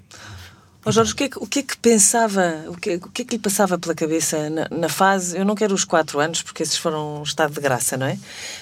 Ó 0.87 0.93
Jorge, 0.93 1.13
o 1.13 1.17
que, 1.17 1.25
é 1.25 1.29
que, 1.29 1.39
o 1.41 1.47
que 1.49 1.59
é 1.59 1.63
que 1.65 1.77
pensava, 1.77 2.65
o 2.69 2.77
que, 2.77 2.95
o 2.95 3.11
que 3.11 3.23
é 3.23 3.25
que 3.25 3.35
lhe 3.35 3.43
passava 3.43 3.77
pela 3.77 3.93
cabeça 3.93 4.49
na, 4.49 4.69
na 4.71 4.89
fase, 4.89 5.37
eu 5.37 5.45
não 5.45 5.57
quero 5.57 5.75
os 5.75 5.85
quatro 5.85 6.21
anos, 6.21 6.43
porque 6.43 6.63
esses 6.63 6.77
foram 6.77 7.19
um 7.19 7.23
estado 7.25 7.53
de 7.53 7.61
graça, 7.61 7.97
não 7.97 8.07
é? 8.07 8.17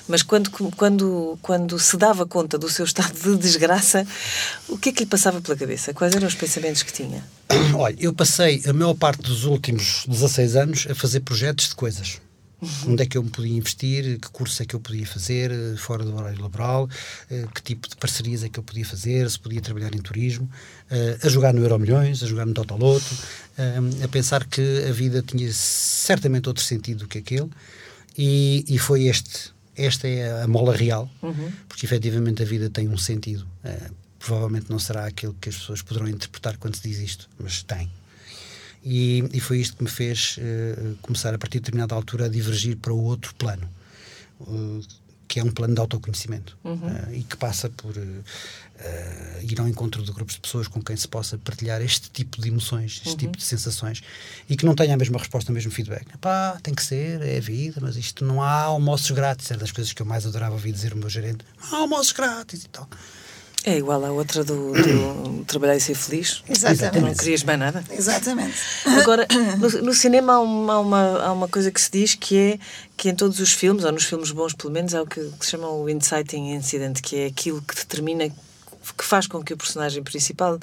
Mas 0.08 0.22
quando, 0.22 0.50
quando, 0.50 1.38
quando 1.42 1.78
se 1.78 1.98
dava 1.98 2.24
conta 2.24 2.56
do 2.56 2.66
seu 2.66 2.86
estado 2.88 3.12
de 3.12 3.36
desgraça, 3.36 4.06
o 4.70 4.78
que 4.78 4.88
é 4.88 4.92
que 4.92 5.00
lhe 5.00 5.06
passava 5.06 5.38
pela 5.42 5.54
cabeça? 5.54 5.92
Quais 5.92 6.16
eram 6.16 6.26
os 6.26 6.34
pensamentos 6.34 6.82
que 6.82 6.94
tinha? 6.94 7.22
Olha, 7.74 7.94
eu 7.98 8.14
passei 8.14 8.62
a 8.66 8.72
maior 8.72 8.94
parte 8.94 9.20
dos 9.20 9.44
últimos 9.44 10.06
16 10.08 10.56
anos 10.56 10.86
a 10.88 10.94
fazer 10.94 11.20
projetos 11.20 11.68
de 11.68 11.74
coisas. 11.74 12.22
Onde 12.86 13.02
é 13.02 13.06
que 13.06 13.16
eu 13.16 13.22
me 13.22 13.30
podia 13.30 13.56
investir, 13.56 14.18
que 14.18 14.28
curso 14.30 14.62
é 14.62 14.66
que 14.66 14.74
eu 14.74 14.80
podia 14.80 15.06
fazer? 15.06 15.50
Fora 15.76 16.04
do 16.04 16.14
horário 16.14 16.40
laboral, 16.40 16.88
eh, 17.30 17.44
que 17.54 17.62
tipo 17.62 17.88
de 17.88 17.96
parcerias 17.96 18.42
é 18.42 18.48
que 18.48 18.58
eu 18.58 18.62
podia 18.62 18.84
fazer, 18.84 19.30
se 19.30 19.38
podia 19.38 19.60
trabalhar 19.60 19.94
em 19.94 19.98
turismo, 20.00 20.50
eh, 20.90 21.18
a 21.22 21.28
jogar 21.28 21.52
no 21.54 21.62
Euro 21.62 21.78
Milhões, 21.78 22.22
a 22.22 22.26
jogar 22.26 22.46
no 22.46 22.54
Totoloto, 22.54 23.04
eh, 23.58 23.78
a 24.02 24.08
pensar 24.08 24.44
que 24.46 24.84
a 24.88 24.92
vida 24.92 25.22
tinha 25.22 25.50
certamente 25.52 26.48
outro 26.48 26.62
sentido 26.62 27.00
do 27.00 27.08
que 27.08 27.18
aquele. 27.18 27.50
E, 28.16 28.64
e 28.68 28.78
foi 28.78 29.04
este, 29.04 29.52
esta 29.76 30.06
é 30.06 30.42
a 30.42 30.46
mola 30.46 30.74
real, 30.76 31.10
porque 31.68 31.84
efetivamente 31.84 32.42
a 32.42 32.46
vida 32.46 32.70
tem 32.70 32.88
um 32.88 32.96
sentido. 32.96 33.44
Provavelmente 34.20 34.70
não 34.70 34.78
será 34.78 35.06
aquele 35.06 35.34
que 35.40 35.48
as 35.48 35.56
pessoas 35.56 35.82
poderão 35.82 36.08
interpretar 36.08 36.56
quando 36.56 36.76
se 36.76 36.88
diz 36.88 36.98
isto, 36.98 37.28
mas 37.38 37.62
tem. 37.64 37.90
E, 38.84 39.24
e 39.32 39.40
foi 39.40 39.58
isto 39.58 39.76
que 39.78 39.82
me 39.82 39.88
fez 39.88 40.36
eh, 40.38 40.92
começar, 41.00 41.32
a 41.32 41.38
partir 41.38 41.58
de 41.58 41.62
determinada 41.64 41.94
altura, 41.94 42.26
a 42.26 42.28
divergir 42.28 42.76
para 42.76 42.92
o 42.92 43.02
outro 43.02 43.34
plano, 43.36 43.66
eh, 44.42 44.80
que 45.26 45.40
é 45.40 45.44
um 45.44 45.50
plano 45.50 45.74
de 45.74 45.80
autoconhecimento 45.80 46.56
eh, 46.64 47.16
e 47.16 47.22
que 47.22 47.36
passa 47.36 47.70
por 47.70 47.94
ir 49.42 49.60
ao 49.60 49.68
encontro 49.68 50.02
de 50.02 50.12
grupos 50.12 50.34
de 50.34 50.40
pessoas 50.40 50.68
com 50.68 50.82
quem 50.82 50.96
se 50.96 51.08
possa 51.08 51.38
partilhar 51.38 51.80
este 51.80 52.10
tipo 52.10 52.42
de 52.42 52.48
emoções, 52.48 53.00
este 53.06 53.16
tipo 53.16 53.38
de 53.38 53.44
sensações 53.44 54.02
e 54.50 54.56
que 54.56 54.66
não 54.66 54.74
tenha 54.74 54.94
a 54.94 54.96
mesma 54.96 55.18
resposta, 55.18 55.50
o 55.50 55.54
mesmo 55.54 55.70
feedback. 55.70 56.06
Pá, 56.18 56.58
tem 56.62 56.74
que 56.74 56.82
ser, 56.82 57.22
é 57.22 57.38
a 57.38 57.40
vida, 57.40 57.80
mas 57.80 57.96
isto 57.96 58.24
não 58.24 58.42
há 58.42 58.62
almoços 58.62 59.10
grátis. 59.12 59.50
Era 59.50 59.60
das 59.60 59.72
coisas 59.72 59.92
que 59.92 60.02
eu 60.02 60.06
mais 60.06 60.26
adorava 60.26 60.54
ouvir 60.54 60.72
dizer 60.72 60.92
o 60.92 60.96
meu 60.96 61.08
gerente: 61.08 61.44
não 61.58 61.78
há 61.78 61.80
almoços 61.82 62.12
grátis 62.12 62.64
e 62.64 62.68
tal. 62.68 62.88
É 63.66 63.78
igual 63.78 64.04
à 64.04 64.12
outra 64.12 64.44
do, 64.44 64.72
do 64.72 65.44
trabalhar 65.46 65.74
e 65.74 65.80
ser 65.80 65.94
feliz. 65.94 66.44
Exatamente. 66.46 67.00
Não 67.00 67.14
querias 67.14 67.42
mais 67.44 67.58
nada. 67.58 67.82
Exatamente. 67.90 68.54
Agora, 69.00 69.26
no, 69.58 69.82
no 69.82 69.94
cinema 69.94 70.34
há 70.34 70.40
uma, 70.40 70.74
há, 70.74 70.80
uma, 70.80 71.22
há 71.24 71.32
uma 71.32 71.48
coisa 71.48 71.70
que 71.70 71.80
se 71.80 71.90
diz 71.90 72.14
que 72.14 72.36
é 72.36 72.58
que 72.94 73.08
em 73.08 73.14
todos 73.14 73.40
os 73.40 73.52
filmes, 73.52 73.84
ou 73.84 73.92
nos 73.92 74.04
filmes 74.04 74.30
bons 74.30 74.52
pelo 74.52 74.70
menos, 74.70 74.94
há 74.94 75.00
o 75.00 75.06
que, 75.06 75.20
que 75.38 75.44
se 75.46 75.52
chama 75.52 75.70
o 75.70 75.88
inciting 75.88 76.52
incident, 76.52 77.00
que 77.00 77.16
é 77.16 77.26
aquilo 77.26 77.62
que 77.62 77.74
determina, 77.74 78.28
que 78.28 79.04
faz 79.04 79.26
com 79.26 79.42
que 79.42 79.54
o 79.54 79.56
personagem 79.56 80.02
principal 80.02 80.58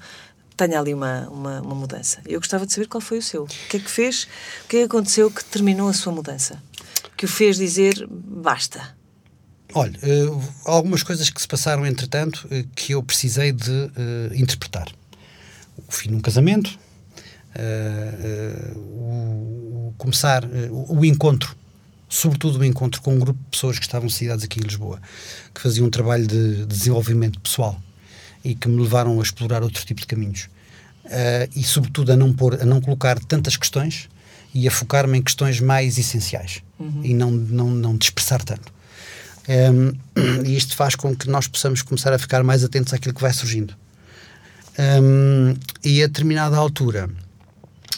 tenha 0.55 0.79
ali 0.79 0.93
uma, 0.93 1.27
uma, 1.29 1.61
uma 1.61 1.75
mudança. 1.75 2.21
Eu 2.27 2.39
gostava 2.39 2.67
de 2.67 2.73
saber 2.73 2.87
qual 2.87 3.01
foi 3.01 3.17
o 3.17 3.23
seu. 3.23 3.43
O 3.43 3.47
que 3.47 3.77
é 3.77 3.79
que 3.79 3.89
fez, 3.89 4.27
o 4.65 4.67
que 4.67 4.77
é 4.77 4.79
que 4.81 4.85
aconteceu 4.85 5.31
que 5.31 5.43
terminou 5.43 5.89
a 5.89 5.93
sua 5.93 6.13
mudança? 6.13 6.61
Que 7.17 7.25
o 7.25 7.27
fez 7.27 7.57
dizer 7.57 8.05
basta. 8.07 9.00
Olha, 9.73 9.97
eh, 10.01 10.25
algumas 10.65 11.03
coisas 11.03 11.29
que 11.29 11.41
se 11.41 11.47
passaram 11.47 11.85
entretanto 11.85 12.47
eh, 12.51 12.65
que 12.75 12.93
eu 12.93 13.01
precisei 13.01 13.51
de 13.51 13.71
eh, 13.71 14.31
interpretar. 14.35 14.87
O 15.87 15.91
fim 15.91 16.09
de 16.09 16.15
um 16.15 16.19
casamento, 16.19 16.77
eh, 17.55 18.13
eh, 18.23 18.73
o, 18.75 19.89
o 19.89 19.93
começar, 19.97 20.43
o, 20.69 20.99
o 20.99 21.05
encontro, 21.05 21.55
sobretudo 22.09 22.59
o 22.59 22.65
encontro 22.65 23.01
com 23.01 23.15
um 23.15 23.19
grupo 23.19 23.39
de 23.39 23.49
pessoas 23.49 23.79
que 23.79 23.85
estavam 23.85 24.09
cidades 24.09 24.43
aqui 24.43 24.59
em 24.59 24.63
Lisboa, 24.63 25.01
que 25.53 25.61
faziam 25.61 25.87
um 25.87 25.89
trabalho 25.89 26.27
de 26.27 26.65
desenvolvimento 26.65 27.39
pessoal 27.39 27.81
e 28.43 28.55
que 28.55 28.67
me 28.67 28.81
levaram 28.81 29.19
a 29.19 29.23
explorar 29.23 29.63
outro 29.63 29.85
tipo 29.85 30.01
de 30.01 30.07
caminhos. 30.07 30.49
E 31.55 31.63
sobretudo 31.63 32.11
a 32.11 32.15
não, 32.15 32.33
pôr, 32.33 32.61
a 32.61 32.65
não 32.65 32.81
colocar 32.81 33.19
tantas 33.19 33.55
questões 33.55 34.09
e 34.53 34.67
a 34.67 34.71
focar-me 34.71 35.17
em 35.17 35.21
questões 35.21 35.59
mais 35.59 35.97
essenciais 35.97 36.61
e 37.03 37.13
não, 37.13 37.31
não, 37.31 37.69
não 37.69 37.97
dispersar 37.97 38.43
tanto. 38.43 38.73
Um, 39.47 39.93
e 40.45 40.55
isto 40.55 40.75
faz 40.75 40.95
com 40.95 41.15
que 41.15 41.29
nós 41.29 41.47
possamos 41.47 41.81
começar 41.81 42.13
a 42.13 42.19
ficar 42.19 42.43
mais 42.43 42.63
atentos 42.63 42.93
àquilo 42.93 43.13
que 43.13 43.21
vai 43.21 43.33
surgindo. 43.33 43.75
Um, 44.79 45.55
e 45.83 46.01
a 46.03 46.07
determinada 46.07 46.55
altura 46.55 47.09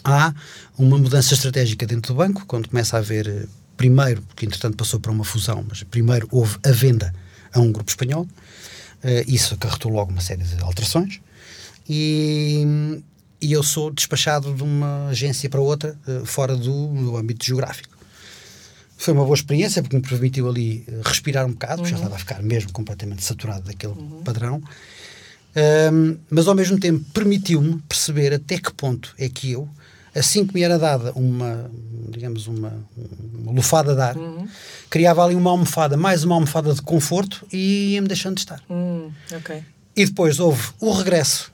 há 0.03 0.33
uma 0.77 0.97
mudança 0.97 1.33
estratégica 1.33 1.85
dentro 1.85 2.13
do 2.13 2.17
banco, 2.17 2.45
quando 2.45 2.67
começa 2.67 2.97
a 2.97 2.99
haver, 2.99 3.27
eh, 3.27 3.45
primeiro, 3.77 4.21
porque 4.23 4.45
entretanto 4.45 4.75
passou 4.75 4.99
para 4.99 5.11
uma 5.11 5.23
fusão, 5.23 5.65
mas 5.67 5.83
primeiro 5.83 6.27
houve 6.31 6.57
a 6.65 6.71
venda 6.71 7.13
a 7.53 7.59
um 7.59 7.71
grupo 7.71 7.89
espanhol, 7.89 8.23
uh, 8.23 9.23
isso 9.27 9.53
acarretou 9.53 9.91
logo 9.91 10.11
uma 10.11 10.21
série 10.21 10.43
de 10.43 10.61
alterações, 10.61 11.21
e, 11.87 12.65
e 13.39 13.53
eu 13.53 13.61
sou 13.61 13.91
despachado 13.91 14.53
de 14.53 14.63
uma 14.63 15.07
agência 15.09 15.49
para 15.49 15.61
outra, 15.61 15.97
uh, 16.07 16.25
fora 16.25 16.55
do 16.55 16.89
meu 16.89 17.15
âmbito 17.15 17.45
geográfico. 17.45 17.95
Foi 18.97 19.13
uma 19.13 19.23
boa 19.23 19.35
experiência 19.35 19.81
porque 19.81 19.95
me 19.95 20.01
permitiu 20.01 20.47
ali 20.47 20.85
uh, 20.87 21.01
respirar 21.03 21.45
um 21.45 21.51
bocado, 21.51 21.81
uhum. 21.81 21.87
já 21.87 21.95
estava 21.95 22.15
a 22.15 22.19
ficar 22.19 22.41
mesmo 22.41 22.71
completamente 22.71 23.23
saturado 23.23 23.63
daquele 23.63 23.93
uhum. 23.93 24.21
padrão. 24.23 24.61
Um, 25.55 26.17
mas 26.29 26.47
ao 26.47 26.55
mesmo 26.55 26.79
tempo 26.79 27.05
permitiu-me 27.13 27.79
perceber 27.87 28.33
até 28.33 28.57
que 28.57 28.73
ponto 28.73 29.13
é 29.19 29.29
que 29.29 29.51
eu, 29.51 29.69
assim 30.15 30.45
que 30.45 30.53
me 30.53 30.63
era 30.63 30.79
dada 30.79 31.11
uma, 31.13 31.69
digamos, 32.09 32.47
uma, 32.47 32.73
uma 33.35 33.51
lufada 33.51 33.93
de 33.93 34.01
ar, 34.01 34.17
uhum. 34.17 34.47
criava 34.89 35.23
ali 35.23 35.35
uma 35.35 35.51
almofada, 35.51 35.95
mais 35.95 36.23
uma 36.23 36.35
almofada 36.35 36.73
de 36.73 36.81
conforto 36.81 37.45
e 37.51 37.93
ia-me 37.93 38.07
deixando 38.07 38.35
de 38.35 38.41
estar. 38.41 38.61
Uhum. 38.69 39.11
Okay. 39.37 39.63
E 39.95 40.05
depois 40.05 40.39
houve 40.39 40.69
o 40.79 40.91
regresso 40.91 41.51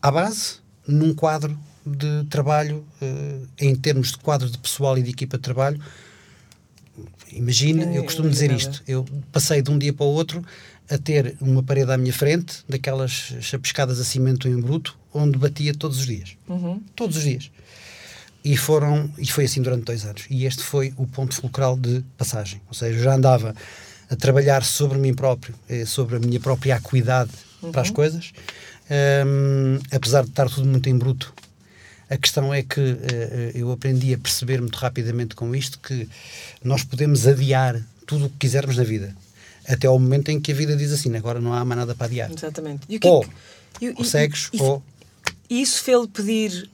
à 0.00 0.10
base, 0.10 0.54
num 0.86 1.14
quadro 1.14 1.58
de 1.84 2.24
trabalho, 2.30 2.84
uh, 3.02 3.48
em 3.58 3.74
termos 3.74 4.12
de 4.12 4.18
quadro 4.18 4.48
de 4.48 4.56
pessoal 4.56 4.96
e 4.96 5.02
de 5.02 5.10
equipa 5.10 5.36
de 5.36 5.42
trabalho. 5.42 5.80
Imagina, 7.32 7.84
eu 7.94 8.04
costumo 8.04 8.28
dizer 8.28 8.50
isto, 8.50 8.82
eu 8.86 9.06
passei 9.30 9.62
de 9.62 9.70
um 9.70 9.78
dia 9.78 9.92
para 9.92 10.04
o 10.04 10.10
outro 10.10 10.44
a 10.90 10.98
ter 10.98 11.36
uma 11.40 11.62
parede 11.62 11.90
à 11.90 11.96
minha 11.96 12.12
frente, 12.12 12.58
daquelas 12.68 13.34
chapiscadas 13.40 13.98
a 13.98 14.04
cimento 14.04 14.46
em 14.46 14.60
bruto, 14.60 14.96
onde 15.14 15.38
batia 15.38 15.74
todos 15.74 15.98
os 15.98 16.06
dias. 16.06 16.36
Uhum. 16.48 16.82
Todos 16.94 17.16
os 17.16 17.22
dias. 17.22 17.50
E, 18.44 18.56
foram, 18.56 19.10
e 19.16 19.26
foi 19.26 19.44
assim 19.44 19.62
durante 19.62 19.84
dois 19.84 20.04
anos. 20.04 20.24
E 20.28 20.44
este 20.44 20.62
foi 20.62 20.92
o 20.96 21.06
ponto 21.06 21.34
fulcral 21.34 21.76
de 21.78 22.04
passagem. 22.18 22.60
Ou 22.68 22.74
seja, 22.74 22.98
eu 22.98 23.02
já 23.02 23.14
andava 23.14 23.54
a 24.10 24.16
trabalhar 24.16 24.62
sobre 24.62 24.98
mim 24.98 25.14
próprio, 25.14 25.54
eh, 25.68 25.86
sobre 25.86 26.16
a 26.16 26.18
minha 26.18 26.38
própria 26.38 26.76
acuidade 26.76 27.30
uhum. 27.62 27.72
para 27.72 27.80
as 27.80 27.88
uhum. 27.88 27.94
coisas, 27.94 28.32
um, 29.26 29.78
apesar 29.90 30.24
de 30.24 30.30
estar 30.30 30.48
tudo 30.50 30.66
muito 30.66 30.88
em 30.88 30.98
bruto. 30.98 31.32
A 32.10 32.16
questão 32.16 32.52
é 32.52 32.62
que 32.62 32.80
uh, 32.80 32.98
eu 33.54 33.70
aprendi 33.72 34.12
a 34.12 34.18
perceber 34.18 34.60
muito 34.60 34.76
rapidamente 34.76 35.34
com 35.34 35.54
isto 35.54 35.78
que 35.78 36.08
nós 36.62 36.84
podemos 36.84 37.26
adiar 37.26 37.80
tudo 38.06 38.26
o 38.26 38.30
que 38.30 38.36
quisermos 38.38 38.76
na 38.76 38.84
vida 38.84 39.14
até 39.68 39.86
ao 39.86 39.98
momento 39.98 40.30
em 40.30 40.40
que 40.40 40.52
a 40.52 40.54
vida 40.54 40.76
diz 40.76 40.92
assim, 40.92 41.14
agora 41.16 41.40
não 41.40 41.52
há 41.52 41.64
mais 41.64 41.78
nada 41.78 41.94
para 41.94 42.06
adiar. 42.06 42.30
Exatamente. 42.30 42.82
E 42.88 42.98
que, 42.98 43.06
ou 43.06 43.24
e, 43.80 43.92
consegues, 43.92 44.50
e, 44.52 44.60
ou... 44.60 44.82
E 45.48 45.62
isso 45.62 45.82
fez-lhe 45.82 46.08
pedir 46.08 46.70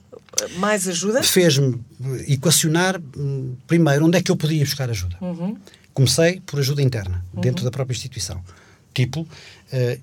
mais 0.57 0.87
ajuda? 0.87 1.21
Fez-me 1.21 1.79
equacionar, 2.27 2.99
hum, 3.17 3.55
primeiro, 3.67 4.05
onde 4.05 4.17
é 4.17 4.21
que 4.21 4.31
eu 4.31 4.35
podia 4.35 4.63
buscar 4.63 4.89
ajuda. 4.89 5.17
Uhum. 5.21 5.57
Comecei 5.93 6.41
por 6.45 6.59
ajuda 6.59 6.81
interna, 6.81 7.23
uhum. 7.33 7.41
dentro 7.41 7.63
da 7.63 7.71
própria 7.71 7.95
instituição. 7.95 8.41
Tipo, 8.93 9.21
uh, 9.21 9.27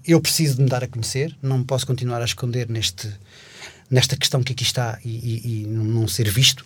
eu 0.06 0.20
preciso 0.20 0.56
de 0.56 0.62
me 0.62 0.68
dar 0.68 0.84
a 0.84 0.88
conhecer, 0.88 1.34
não 1.42 1.62
posso 1.64 1.86
continuar 1.86 2.20
a 2.22 2.24
esconder 2.24 2.68
neste, 2.68 3.08
nesta 3.90 4.16
questão 4.16 4.42
que 4.42 4.52
aqui 4.52 4.62
está 4.62 4.98
e, 5.04 5.08
e, 5.08 5.62
e 5.62 5.66
não 5.66 6.06
ser 6.08 6.30
visto. 6.30 6.64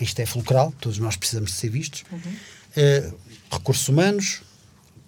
Isto 0.00 0.20
é 0.20 0.26
fulcral, 0.26 0.72
todos 0.80 0.98
nós 0.98 1.16
precisamos 1.16 1.52
de 1.52 1.56
ser 1.56 1.68
vistos. 1.68 2.04
Uhum. 2.10 2.18
Uh, 2.18 3.14
recursos 3.50 3.88
humanos, 3.88 4.42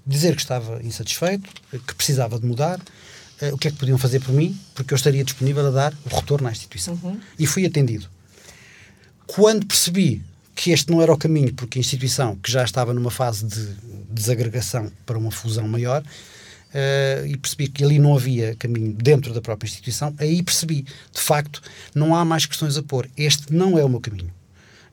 dizer 0.07 0.37
que 0.37 0.43
estava 0.43 0.83
insatisfeito, 0.83 1.49
que 1.71 1.95
precisava 1.95 2.39
de 2.39 2.47
mudar, 2.47 2.79
uh, 2.79 3.55
o 3.55 3.59
que 3.59 3.69
é 3.69 3.71
que 3.71 3.77
podiam 3.77 3.99
fazer 3.99 4.21
por 4.21 4.33
mim, 4.33 4.59
porque 4.75 4.95
eu 4.95 4.97
estaria 4.97 5.25
disponível 5.25 5.67
a 5.67 5.71
dar 5.71 5.95
o 6.05 6.15
retorno 6.15 6.47
à 6.47 6.53
instituição. 6.53 6.99
Uhum. 7.03 7.21
E 7.39 7.47
fui 7.47 7.67
atendido. 7.67 8.09
Quando 9.27 9.67
percebi 9.67 10.23
que 10.55 10.71
este 10.71 10.91
não 10.91 11.03
era 11.03 11.13
o 11.13 11.17
caminho, 11.17 11.53
porque 11.55 11.79
a 11.79 11.81
instituição, 11.81 12.37
que 12.37 12.51
já 12.51 12.63
estava 12.63 12.95
numa 12.95 13.11
fase 13.11 13.45
de 13.45 13.75
desagregação 14.11 14.93
para 15.05 15.19
uma 15.19 15.31
fusão 15.31 15.67
maior, 15.67 16.05
uh, 16.75 17.27
e 17.27 17.37
percebi 17.37 17.69
que 17.69 17.85
ali 17.85 17.99
não 17.99 18.15
havia 18.15 18.55
caminho 18.57 18.93
dentro 18.93 19.33
da 19.33 19.41
própria 19.41 19.69
instituição, 19.69 20.15
aí 20.19 20.43
percebi, 20.43 20.83
de 20.83 21.21
facto, 21.21 21.63
não 21.95 22.15
há 22.15 22.25
mais 22.25 22.45
questões 22.45 22.77
a 22.77 22.83
pôr. 22.83 23.09
Este 23.17 23.53
não 23.53 23.79
é 23.79 23.85
o 23.85 23.89
meu 23.89 24.01
caminho. 24.01 24.31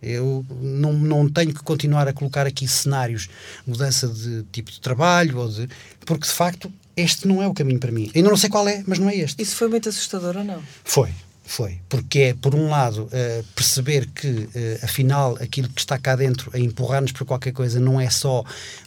Eu 0.02 0.44
não, 0.60 0.94
não 0.94 1.30
tenho 1.30 1.54
que 1.54 1.62
continuar 1.62 2.08
a 2.08 2.14
colocar 2.14 2.48
aqui 2.48 2.68
cenários, 2.68 3.30
mudança 3.68 4.08
de 4.08 4.44
tipo 4.52 4.72
de 4.72 4.82
trabalho, 4.82 5.38
ou 5.38 5.48
de, 5.48 5.70
porque 6.06 6.26
de 6.26 6.34
facto 6.34 6.72
este 6.98 7.28
não 7.28 7.42
é 7.42 7.48
o 7.48 7.54
caminho 7.54 7.80
para 7.80 7.92
mim. 7.92 8.12
Ainda 8.16 8.30
não 8.30 8.38
sei 8.38 8.50
qual 8.50 8.68
é, 8.68 8.84
mas 8.88 8.98
não 8.98 9.10
é 9.10 9.16
este. 9.16 9.42
Isso 9.42 9.56
foi 9.56 9.68
muito 9.68 9.88
assustador 9.90 10.38
ou 10.38 10.44
não? 10.44 10.62
Foi, 10.84 11.10
foi. 11.52 11.80
Porque 11.90 12.20
é, 12.20 12.34
por 12.34 12.56
um 12.56 12.70
lado, 12.70 13.04
uh, 13.04 13.44
perceber 13.54 14.08
que, 14.08 14.28
uh, 14.28 14.50
afinal, 14.84 15.38
aquilo 15.42 15.68
que 15.68 15.82
está 15.82 15.98
cá 15.98 16.16
dentro 16.16 16.50
a 16.54 16.58
empurrar-nos 16.58 17.12
para 17.12 17.26
qualquer 17.26 17.52
coisa 17.52 17.78
não 17.78 18.00
é 18.00 18.10
só, 18.10 18.44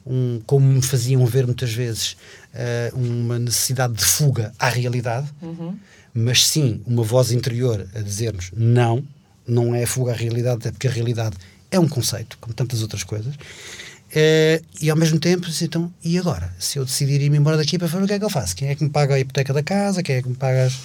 um, 0.06 0.40
como 0.47 0.66
me 0.66 0.80
faziam 0.80 1.25
ver 1.26 1.44
muitas 1.44 1.73
vezes, 1.75 2.16
uh, 2.54 2.97
uma 2.99 3.38
necessidade 3.38 3.92
de 3.92 4.04
fuga 4.04 4.52
à 4.59 4.71
realidade, 4.71 5.28
uhum. 5.42 5.76
mas 6.14 6.47
sim 6.47 6.80
uma 6.87 7.02
voz 7.02 7.33
interior 7.33 7.87
a 7.94 8.00
dizer-nos 8.00 8.50
não, 8.56 9.04
não 9.47 9.75
é 9.75 9.85
fuga 9.85 10.12
à 10.12 10.16
realidade, 10.16 10.56
até 10.56 10.71
porque 10.71 10.88
a 10.88 10.90
realidade 10.90 11.37
é 11.71 11.78
um 11.78 11.88
conceito, 11.88 12.38
como 12.40 12.54
tantas 12.54 12.80
outras 12.80 13.04
coisas. 13.04 13.35
Uh, 13.35 14.64
e 14.80 14.88
ao 14.88 14.97
mesmo 14.97 15.18
tempo, 15.18 15.49
então, 15.61 15.92
e 16.02 16.16
agora? 16.16 16.50
Se 16.59 16.78
eu 16.78 16.85
decidir 16.87 17.21
ir-me 17.21 17.37
embora 17.37 17.59
daqui 17.59 17.78
para 17.78 17.88
fazer 17.88 18.04
o 18.04 18.06
que 18.06 18.14
é 18.14 18.18
que 18.18 18.25
eu 18.25 18.30
faço? 18.30 18.56
Quem 18.56 18.68
é 18.68 18.75
que 18.75 18.83
me 18.83 18.88
paga 18.88 19.16
a 19.16 19.21
hipoteca 19.21 19.52
da 19.52 19.62
casa? 19.62 20.02
Quem 20.02 20.16
é 20.16 20.23
que 20.23 20.28
me 20.28 20.37
paga 20.37 20.64
as, 20.64 20.78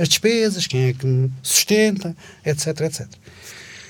as 0.00 0.08
despesas? 0.08 0.66
Quem 0.66 0.88
é 0.88 0.92
que 0.92 1.06
me 1.06 1.30
sustenta? 1.42 2.16
Etc, 2.44 2.68
etc. 2.80 3.06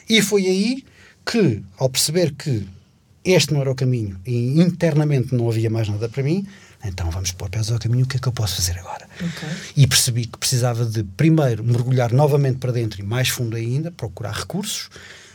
E 0.09 0.21
foi 0.21 0.47
aí 0.47 0.85
que, 1.25 1.63
ao 1.79 1.89
perceber 1.89 2.35
que 2.35 2.67
este 3.25 3.53
não 3.53 3.61
era 3.61 3.71
o 3.71 3.75
caminho 3.75 4.19
e 4.27 4.61
internamente 4.61 5.35
não 5.35 5.49
havia 5.49 5.71
mais 5.71 5.89
nada 5.89 6.09
para 6.09 6.23
mim, 6.23 6.47
então 6.85 7.11
vamos 7.11 7.31
pôr 7.33 7.51
pés 7.51 7.71
ao 7.71 7.79
caminho, 7.79 8.05
o 8.05 8.09
que 8.09 8.17
é 8.17 8.21
que 8.21 8.27
eu 8.27 8.33
posso 8.33 8.57
fazer 8.57 8.79
agora? 8.79 9.07
Okay. 9.17 9.49
E 9.77 9.87
percebi 9.87 10.27
que 10.27 10.39
precisava 10.39 10.85
de, 10.85 11.05
primeiro, 11.05 11.63
mergulhar 11.63 12.13
novamente 12.13 12.59
para 12.59 12.73
dentro 12.73 13.01
e 13.01 13.05
mais 13.05 13.29
fundo 13.29 13.57
ainda, 13.57 13.91
procurar 13.91 14.33
recursos, 14.33 14.89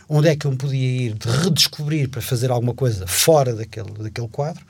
onde 0.10 0.28
é 0.28 0.36
que 0.36 0.46
eu 0.46 0.52
me 0.52 0.58
podia 0.58 1.02
ir 1.08 1.14
de 1.14 1.30
redescobrir 1.30 2.10
para 2.10 2.22
fazer 2.22 2.50
alguma 2.50 2.74
coisa 2.74 3.06
fora 3.06 3.54
daquele, 3.54 3.92
daquele 3.92 4.28
quadro, 4.28 4.66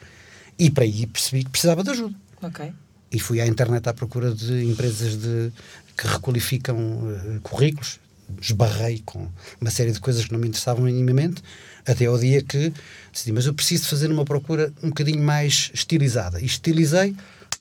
e 0.60 0.70
para 0.70 0.84
aí 0.84 1.08
percebi 1.08 1.44
que 1.44 1.50
precisava 1.50 1.84
de 1.84 1.92
ajuda. 1.92 2.16
Okay. 2.42 2.74
E 3.12 3.20
fui 3.20 3.40
à 3.40 3.48
internet 3.48 3.88
à 3.88 3.94
procura 3.94 4.34
de 4.34 4.66
empresas 4.66 5.16
de, 5.16 5.52
que 5.98 6.08
requalificam 6.08 6.78
uh, 6.78 7.40
currículos, 7.42 8.00
esbarrei 8.42 9.02
com 9.06 9.28
uma 9.60 9.70
série 9.70 9.92
de 9.92 10.00
coisas 10.00 10.26
que 10.26 10.32
não 10.32 10.40
me 10.40 10.48
interessavam 10.48 10.84
minimamente, 10.84 11.42
até 11.86 12.06
ao 12.06 12.18
dia 12.18 12.42
que 12.42 12.74
decidi, 13.12 13.32
mas 13.32 13.46
eu 13.46 13.54
preciso 13.54 13.88
fazer 13.88 14.12
uma 14.12 14.26
procura 14.26 14.74
um 14.82 14.90
bocadinho 14.90 15.22
mais 15.22 15.72
estilizada. 15.74 16.42
E 16.42 16.46
estilizei 16.46 17.16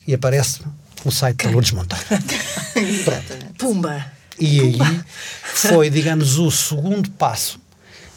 e 0.07 0.15
aparece-me 0.15 0.73
o 1.05 1.11
site 1.11 1.45
da 1.45 1.51
Lourdes 1.51 1.73
Monteiro. 1.73 2.05
Pumba! 3.59 4.13
E 4.39 4.61
aí 4.61 4.79
foi, 5.43 5.91
digamos, 5.91 6.39
o 6.39 6.51
segundo 6.51 7.11
passo. 7.13 7.61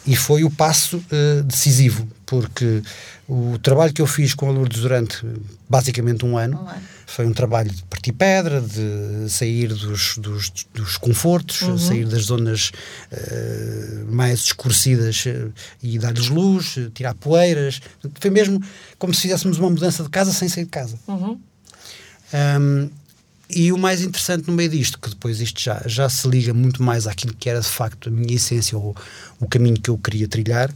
E 0.05 0.15
foi 0.15 0.43
o 0.43 0.49
passo 0.49 0.97
uh, 0.97 1.43
decisivo, 1.43 2.07
porque 2.25 2.81
o 3.27 3.57
trabalho 3.59 3.93
que 3.93 4.01
eu 4.01 4.07
fiz 4.07 4.33
com 4.33 4.47
a 4.47 4.51
Lourdes 4.51 4.81
durante 4.81 5.21
basicamente 5.67 6.25
um 6.25 6.37
ano, 6.37 6.57
um 6.57 6.69
ano. 6.69 6.81
foi 7.05 7.25
um 7.25 7.33
trabalho 7.33 7.69
de 7.69 7.83
partir 7.83 8.13
pedra, 8.13 8.61
de 8.61 9.29
sair 9.29 9.67
dos, 9.67 10.17
dos, 10.17 10.49
dos 10.73 10.97
confortos, 10.97 11.61
uhum. 11.61 11.77
sair 11.77 12.05
das 12.05 12.23
zonas 12.23 12.71
uh, 13.11 14.05
mais 14.09 14.39
escurecidas 14.39 15.25
uh, 15.25 15.51
e 15.83 15.99
dar-lhes 15.99 16.29
luz, 16.29 16.77
tirar 16.93 17.13
poeiras. 17.15 17.81
Foi 18.19 18.29
mesmo 18.29 18.63
como 18.97 19.13
se 19.13 19.23
fizéssemos 19.23 19.57
uma 19.57 19.69
mudança 19.69 20.03
de 20.03 20.09
casa 20.09 20.31
sem 20.31 20.47
sair 20.47 20.63
de 20.63 20.71
casa. 20.71 20.97
Uhum. 21.07 21.37
Um, 22.33 22.89
e 23.49 23.71
o 23.71 23.77
mais 23.77 24.01
interessante 24.01 24.47
no 24.47 24.53
meio 24.53 24.69
disto, 24.69 24.99
que 24.99 25.09
depois 25.09 25.39
isto 25.39 25.61
já, 25.61 25.81
já 25.85 26.09
se 26.09 26.27
liga 26.27 26.53
muito 26.53 26.83
mais 26.83 27.07
àquilo 27.07 27.33
que 27.33 27.49
era 27.49 27.61
de 27.61 27.67
facto 27.67 28.09
a 28.09 28.11
minha 28.11 28.35
essência 28.35 28.77
ou 28.77 28.95
o 29.39 29.47
caminho 29.47 29.79
que 29.79 29.89
eu 29.89 29.97
queria 29.97 30.27
trilhar, 30.27 30.69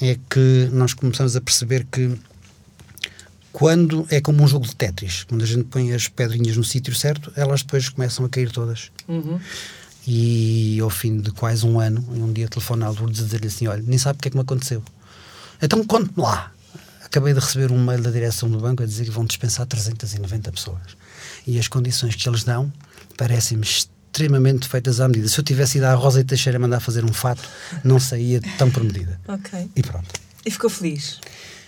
é 0.00 0.16
que 0.28 0.68
nós 0.72 0.94
começamos 0.94 1.34
a 1.36 1.40
perceber 1.40 1.86
que 1.90 2.16
quando 3.52 4.06
é 4.10 4.20
como 4.20 4.42
um 4.42 4.46
jogo 4.46 4.66
de 4.66 4.76
Tetris, 4.76 5.24
quando 5.24 5.42
a 5.42 5.46
gente 5.46 5.64
põe 5.64 5.92
as 5.92 6.06
pedrinhas 6.06 6.56
no 6.56 6.64
sítio 6.64 6.94
certo, 6.94 7.32
elas 7.34 7.62
depois 7.62 7.88
começam 7.88 8.24
a 8.24 8.28
cair 8.28 8.50
todas. 8.50 8.90
Uhum. 9.08 9.40
E 10.06 10.78
ao 10.80 10.88
fim 10.88 11.20
de 11.20 11.32
quase 11.32 11.66
um 11.66 11.80
ano, 11.80 12.04
um 12.10 12.32
dia 12.32 12.48
telefono 12.48 12.86
a 12.86 12.88
Lourdes 12.90 13.20
a 13.20 13.24
dizer-lhe 13.24 13.48
assim: 13.48 13.66
Olha, 13.66 13.82
nem 13.84 13.98
sabe 13.98 14.18
o 14.18 14.22
que 14.22 14.28
é 14.28 14.30
que 14.30 14.36
me 14.36 14.42
aconteceu. 14.42 14.82
Então 15.60 15.84
conte-me 15.84 16.22
lá. 16.22 16.52
Acabei 17.04 17.32
de 17.32 17.40
receber 17.40 17.72
um 17.72 17.82
mail 17.82 18.02
da 18.02 18.10
direção 18.10 18.50
do 18.50 18.58
banco 18.58 18.82
a 18.82 18.86
dizer 18.86 19.04
que 19.04 19.10
vão 19.10 19.24
dispensar 19.24 19.66
390 19.66 20.52
pessoas 20.52 20.96
e 21.46 21.58
as 21.58 21.66
condições 21.66 22.14
que 22.14 22.28
eles 22.28 22.44
dão 22.44 22.70
parecem-me 23.16 23.66
extremamente 24.22 24.66
feitas 24.68 25.00
à 25.00 25.06
medida. 25.06 25.28
Se 25.28 25.38
eu 25.38 25.44
tivesse 25.44 25.78
ido 25.78 25.84
à 25.84 25.94
Rosa 25.94 26.20
e 26.20 26.24
Teixeira 26.24 26.58
mandar 26.58 26.80
fazer 26.80 27.04
um 27.04 27.12
fato, 27.12 27.42
não 27.84 28.00
saía 28.00 28.40
tão 28.58 28.68
por 28.70 28.82
medida. 28.82 29.18
Ok. 29.28 29.68
E 29.76 29.82
pronto. 29.82 30.08
E 30.44 30.50
ficou 30.50 30.68
feliz? 30.68 31.20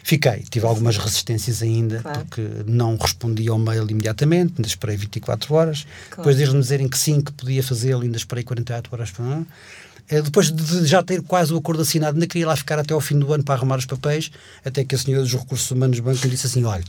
Fiquei. 0.03 0.43
Tive 0.51 0.67
algumas 0.67 0.97
resistências 0.97 1.63
ainda, 1.63 2.01
Claro. 2.01 2.21
porque 2.21 2.43
não 2.67 2.97
respondi 2.97 3.49
ao 3.49 3.59
mail 3.59 3.87
imediatamente, 3.89 4.55
ainda 4.59 4.67
esperei 4.67 4.97
24 4.97 5.55
horas. 5.55 5.85
Claro. 6.09 6.17
Depois 6.23 6.37
deles 6.37 6.53
me 6.55 6.61
dizerem 6.61 6.89
que 6.89 6.99
sim, 6.99 7.21
que 7.21 7.31
podia 7.33 7.63
fazê-lo, 7.63 8.03
ainda 8.03 8.17
esperei 8.17 8.43
48 8.43 8.89
horas 8.93 9.11
para 9.11 9.25
não. 9.25 9.47
Eh, 10.09 10.23
depois 10.23 10.51
de 10.51 10.87
já 10.87 11.03
ter 11.03 11.23
quase 11.23 11.53
o 11.53 11.57
acordo 11.57 11.83
assinado, 11.83 12.15
ainda 12.17 12.27
queria 12.27 12.47
lá 12.47 12.57
ficar 12.57 12.79
até 12.79 12.93
ao 12.95 13.01
fim 13.01 13.19
do 13.19 13.33
ano 13.33 13.43
para 13.45 13.55
arrumar 13.55 13.79
os 13.79 13.87
papéis, 13.87 14.31
até 14.65 14.85
que 14.85 14.95
a 14.95 14.99
senhora 14.99 15.23
dos 15.23 15.33
recursos 15.33 15.71
humanos 15.71 15.97
do 15.99 16.03
banco 16.03 16.23
lhe 16.25 16.31
disse 16.31 16.47
assim: 16.47 16.65
olha, 16.65 16.85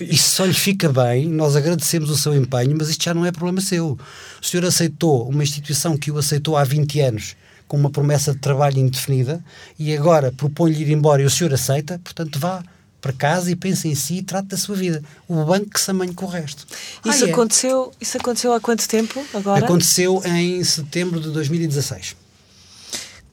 é 0.00 0.04
isso 0.04 0.30
só 0.36 0.44
lhe 0.44 0.54
fica 0.54 0.88
bem, 0.92 1.26
nós 1.28 1.56
agradecemos 1.56 2.10
o 2.10 2.16
seu 2.16 2.34
empenho, 2.34 2.76
mas 2.78 2.88
isto 2.88 3.02
já 3.04 3.14
não 3.14 3.24
é 3.26 3.32
problema 3.32 3.60
seu. 3.60 3.98
O 4.42 4.46
senhor 4.46 4.64
aceitou 4.66 5.28
uma 5.28 5.42
instituição 5.42 5.96
que 5.96 6.10
o 6.10 6.18
aceitou 6.18 6.56
há 6.56 6.64
20 6.64 7.00
anos 7.00 7.36
com 7.68 7.76
uma 7.76 7.90
promessa 7.90 8.32
de 8.32 8.38
trabalho 8.38 8.78
indefinida 8.78 9.42
e 9.78 9.96
agora 9.96 10.30
propõe-lhe 10.30 10.82
ir 10.82 10.90
embora 10.90 11.22
e 11.22 11.24
o 11.24 11.30
senhor 11.30 11.54
aceita, 11.54 11.98
portanto 12.04 12.38
vá 12.38 12.62
para 13.00 13.12
casa 13.12 13.50
e 13.50 13.56
pense 13.56 13.88
em 13.88 13.94
si 13.96 14.18
e 14.18 14.22
trate 14.22 14.48
da 14.48 14.56
sua 14.56 14.76
vida. 14.76 15.02
O 15.26 15.44
banco 15.44 15.70
que 15.70 15.80
se 15.80 15.90
amanhe 15.90 16.14
com 16.14 16.24
o 16.24 16.28
resto. 16.28 16.64
Isso, 17.04 17.24
Ah, 17.24 17.28
é? 17.28 17.32
aconteceu, 17.32 17.92
isso 18.00 18.16
aconteceu 18.16 18.52
há 18.52 18.60
quanto 18.60 18.86
tempo 18.88 19.24
agora? 19.34 19.64
Aconteceu 19.64 20.22
em 20.24 20.62
setembro 20.62 21.18
de 21.18 21.30
2016. 21.30 22.14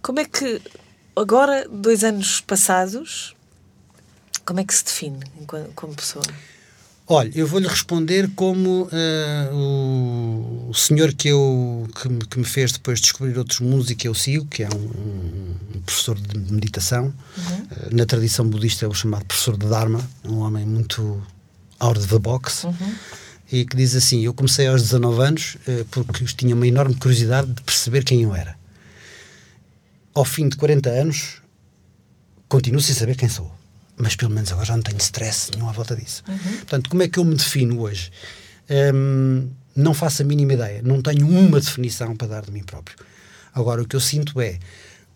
Como 0.09 0.19
é 0.19 0.25
que, 0.25 0.59
agora, 1.15 1.69
dois 1.69 2.03
anos 2.03 2.41
passados, 2.41 3.35
como 4.43 4.59
é 4.59 4.63
que 4.63 4.73
se 4.73 4.83
define 4.83 5.19
como 5.75 5.93
pessoa? 5.93 6.25
Olha, 7.07 7.31
eu 7.35 7.45
vou-lhe 7.45 7.67
responder 7.67 8.27
como 8.35 8.89
eh, 8.91 9.49
o, 9.53 10.73
senhor 10.73 11.13
que, 11.13 11.27
eu, 11.27 11.87
que, 12.01 12.09
me, 12.09 12.25
que 12.25 12.39
me 12.39 12.43
fez 12.43 12.71
depois 12.71 12.99
descobrir 12.99 13.37
outros 13.37 13.59
mundos 13.59 13.91
e 13.91 13.95
que 13.95 14.07
eu 14.07 14.15
sigo, 14.15 14.47
que 14.47 14.63
é 14.63 14.69
um, 14.73 15.75
um 15.77 15.81
professor 15.81 16.19
de 16.19 16.53
meditação. 16.53 17.13
Eh, 17.37 17.89
na 17.91 18.03
tradição 18.07 18.49
budista 18.49 18.85
é 18.85 18.87
o 18.87 18.93
chamado 18.95 19.25
professor 19.25 19.55
de 19.55 19.67
Dharma, 19.67 20.09
um 20.25 20.39
homem 20.39 20.65
muito 20.65 21.21
out 21.79 21.99
of 21.99 22.07
the 22.07 22.17
box. 22.17 22.65
E 23.51 23.63
que 23.63 23.77
diz 23.77 23.93
assim: 23.93 24.25
Eu 24.25 24.33
comecei 24.33 24.65
aos 24.65 24.81
19 24.81 25.21
anos 25.21 25.57
eh, 25.67 25.85
porque 25.91 26.25
tinha 26.25 26.55
uma 26.55 26.65
enorme 26.65 26.95
curiosidade 26.95 27.53
de 27.53 27.61
perceber 27.61 28.03
quem 28.03 28.23
eu 28.23 28.33
era. 28.33 28.58
Ao 30.13 30.25
fim 30.25 30.49
de 30.49 30.57
40 30.57 30.89
anos, 30.89 31.41
continuo 32.47 32.81
sem 32.81 32.95
saber 32.95 33.15
quem 33.15 33.29
sou. 33.29 33.53
Mas 33.95 34.15
pelo 34.15 34.31
menos 34.31 34.51
agora 34.51 34.65
já 34.65 34.75
não 34.75 34.83
tenho 34.83 34.97
stress 34.97 35.51
nenhum 35.53 35.69
à 35.69 35.71
volta 35.71 35.95
disso. 35.95 36.23
Portanto, 36.59 36.89
como 36.89 37.03
é 37.03 37.07
que 37.07 37.19
eu 37.19 37.25
me 37.25 37.35
defino 37.35 37.81
hoje? 37.81 38.11
Hum, 38.93 39.49
não 39.75 39.93
faço 39.93 40.21
a 40.21 40.25
mínima 40.25 40.53
ideia. 40.53 40.81
Não 40.81 41.01
tenho 41.01 41.27
uma 41.27 41.59
definição 41.59 42.15
para 42.15 42.27
dar 42.27 42.45
de 42.45 42.51
mim 42.51 42.63
próprio. 42.63 42.97
Agora, 43.53 43.81
o 43.81 43.87
que 43.87 43.95
eu 43.95 43.99
sinto 43.99 44.39
é 44.39 44.57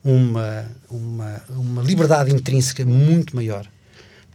uma, 0.04 0.70
uma, 0.90 1.42
uma 1.50 1.82
liberdade 1.82 2.32
intrínseca 2.34 2.86
muito 2.86 3.36
maior 3.36 3.66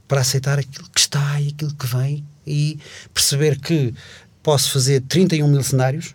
para 0.07 0.23
aceitar 0.23 0.59
aquilo 0.59 0.89
que 0.91 1.01
está 1.01 1.41
e 1.41 1.49
aquilo 1.49 1.75
que 1.75 1.87
vem 1.87 2.25
e 2.47 2.79
perceber 3.13 3.61
que 3.61 3.95
posso 4.43 4.73
fazer 4.73 5.03
31 5.03 5.47
mil 5.47 5.63
cenários, 5.63 6.15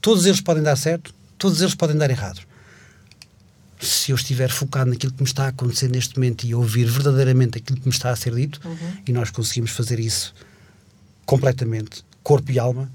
todos 0.00 0.24
eles 0.24 0.40
podem 0.40 0.62
dar 0.62 0.76
certo, 0.76 1.14
todos 1.36 1.60
eles 1.60 1.74
podem 1.74 1.96
dar 1.96 2.10
errado 2.10 2.45
se 3.80 4.10
eu 4.10 4.16
estiver 4.16 4.50
focado 4.50 4.90
naquilo 4.90 5.12
que 5.12 5.22
me 5.22 5.28
está 5.28 5.44
a 5.44 5.48
acontecer 5.48 5.88
neste 5.88 6.16
momento 6.18 6.44
e 6.46 6.54
ouvir 6.54 6.86
verdadeiramente 6.86 7.58
aquilo 7.58 7.78
que 7.78 7.86
me 7.86 7.92
está 7.92 8.10
a 8.10 8.16
ser 8.16 8.34
dito, 8.34 8.60
e 9.06 9.12
nós 9.12 9.30
conseguimos 9.30 9.70
fazer 9.70 9.98
isso 10.00 10.34
completamente, 11.24 12.04
corpo 12.22 12.50
e 12.52 12.58
alma, 12.58 12.90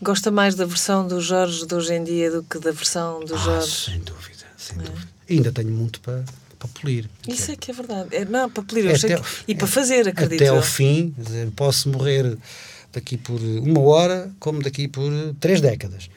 Gosta 0.00 0.30
mais 0.30 0.54
da 0.54 0.64
versão 0.64 1.08
do 1.08 1.20
Jorge 1.20 1.66
de 1.66 1.74
hoje 1.74 1.92
em 1.92 2.04
dia 2.04 2.30
do 2.30 2.44
que 2.44 2.60
da 2.60 2.70
versão 2.70 3.24
do 3.24 3.34
ah, 3.34 3.38
Jorge? 3.38 3.90
sem 3.90 3.98
dúvida, 3.98 4.44
sem 4.56 4.78
dúvida. 4.78 5.08
E 5.28 5.34
ainda 5.34 5.50
tenho 5.50 5.70
muito 5.72 6.00
para, 6.00 6.24
para 6.56 6.68
polir. 6.68 7.10
Isso 7.26 7.50
é 7.50 7.56
que 7.56 7.72
é 7.72 7.74
verdade. 7.74 8.14
É, 8.14 8.24
não, 8.24 8.48
para 8.48 8.62
polir, 8.62 8.84
eu 8.84 8.92
É 8.92 8.96
sei 8.98 9.14
até 9.14 9.22
que- 9.22 9.28
e 9.48 9.54
para 9.56 9.66
fazer, 9.66 10.06
acredito. 10.06 10.40
Até 10.40 10.50
ao 10.50 10.62
fim, 10.62 11.12
posso 11.56 11.88
morrer 11.88 12.38
daqui 12.92 13.16
por 13.16 13.40
uma 13.40 13.80
hora, 13.80 14.30
como 14.38 14.62
daqui 14.62 14.86
por 14.86 15.10
três 15.40 15.60
décadas. 15.60 16.08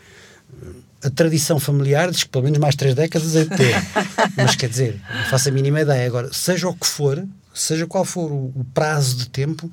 A 1.03 1.09
tradição 1.09 1.59
familiar 1.59 2.11
diz 2.11 2.23
que 2.23 2.29
pelo 2.29 2.43
menos 2.43 2.59
mais 2.59 2.75
três 2.75 2.93
décadas 2.93 3.35
é 3.35 3.43
de 3.43 3.55
ter. 3.55 3.75
Mas 4.37 4.55
quer 4.55 4.69
dizer, 4.69 5.01
não 5.15 5.25
faço 5.25 5.49
a 5.49 5.51
mínima 5.51 5.81
ideia. 5.81 6.05
Agora, 6.05 6.31
seja 6.31 6.67
o 6.67 6.75
que 6.75 6.87
for, 6.87 7.25
seja 7.53 7.87
qual 7.87 8.05
for 8.05 8.31
o, 8.31 8.51
o 8.55 8.65
prazo 8.73 9.17
de 9.17 9.29
tempo, 9.29 9.71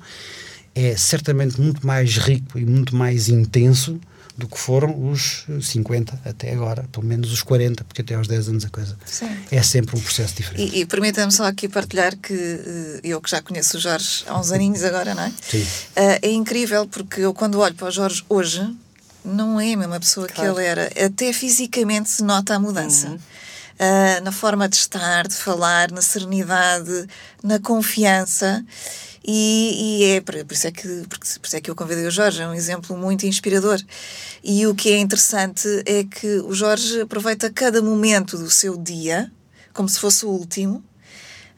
é 0.73 0.95
certamente 0.95 1.59
muito 1.59 1.85
mais 1.85 2.17
rico 2.17 2.57
e 2.57 2.65
muito 2.65 2.95
mais 2.95 3.29
intenso 3.29 3.99
do 4.39 4.47
que 4.47 4.57
foram 4.57 5.11
os 5.11 5.45
50 5.61 6.21
até 6.23 6.53
agora, 6.53 6.85
pelo 6.91 7.05
menos 7.05 7.31
os 7.31 7.43
40, 7.43 7.83
porque 7.83 8.01
até 8.01 8.15
aos 8.15 8.27
10 8.27 8.49
anos 8.49 8.65
a 8.65 8.69
coisa 8.69 8.97
Sim. 9.05 9.29
é 9.51 9.61
sempre 9.61 9.97
um 9.97 9.99
processo 9.99 10.33
diferente. 10.33 10.75
E, 10.75 10.81
e 10.81 10.85
permita-me 10.85 11.31
só 11.31 11.45
aqui 11.45 11.67
partilhar 11.67 12.15
que 12.15 12.33
eh, 12.33 13.01
eu 13.03 13.19
que 13.19 13.29
já 13.29 13.41
conheço 13.41 13.75
o 13.75 13.79
Jorge 13.79 14.23
há 14.25 14.39
uns 14.39 14.51
aninhos 14.51 14.81
agora, 14.83 15.13
não 15.13 15.23
é? 15.23 15.33
Sim. 15.41 15.67
Eh, 15.95 16.19
é 16.21 16.31
incrível 16.31 16.87
porque 16.87 17.19
eu 17.19 17.33
quando 17.33 17.59
olho 17.59 17.75
para 17.75 17.89
o 17.89 17.91
Jorge 17.91 18.23
hoje 18.29 18.65
não 19.23 19.59
é 19.59 19.73
a 19.73 19.77
mesma 19.77 19.99
pessoa 19.99 20.27
que 20.27 20.33
Claro. 20.33 20.59
ele 20.59 20.65
era. 20.65 20.89
Até 21.05 21.31
fisicamente 21.33 22.09
se 22.09 22.23
nota 22.23 22.55
a 22.55 22.59
mudança. 22.59 23.17
Ah, 23.79 24.19
na 24.21 24.31
forma 24.31 24.67
de 24.67 24.75
estar, 24.75 25.27
de 25.27 25.35
falar, 25.35 25.89
na 25.91 26.01
serenidade, 26.01 27.07
na 27.41 27.59
confiança. 27.59 28.65
E, 29.25 30.01
e 30.01 30.03
é 30.15 30.21
por, 30.21 30.33
por 30.45 30.53
isso 30.53 30.67
é 30.67 30.71
que 30.71 30.87
porque, 31.07 31.27
por 31.39 31.47
isso 31.47 31.55
é 31.55 31.61
que 31.61 31.69
eu 31.69 31.75
convidei 31.75 32.05
o 32.05 32.11
Jorge, 32.11 32.41
é 32.41 32.47
um 32.47 32.53
exemplo 32.53 32.97
muito 32.97 33.25
inspirador. 33.25 33.79
E 34.43 34.65
o 34.67 34.75
que 34.75 34.89
é 34.91 34.97
interessante 34.97 35.67
é 35.85 36.03
que 36.03 36.39
o 36.39 36.53
Jorge 36.53 37.01
aproveita 37.01 37.49
cada 37.49 37.81
momento 37.81 38.37
do 38.37 38.49
seu 38.49 38.75
dia 38.77 39.31
como 39.73 39.87
se 39.87 39.99
fosse 39.99 40.25
o 40.25 40.29
último. 40.29 40.83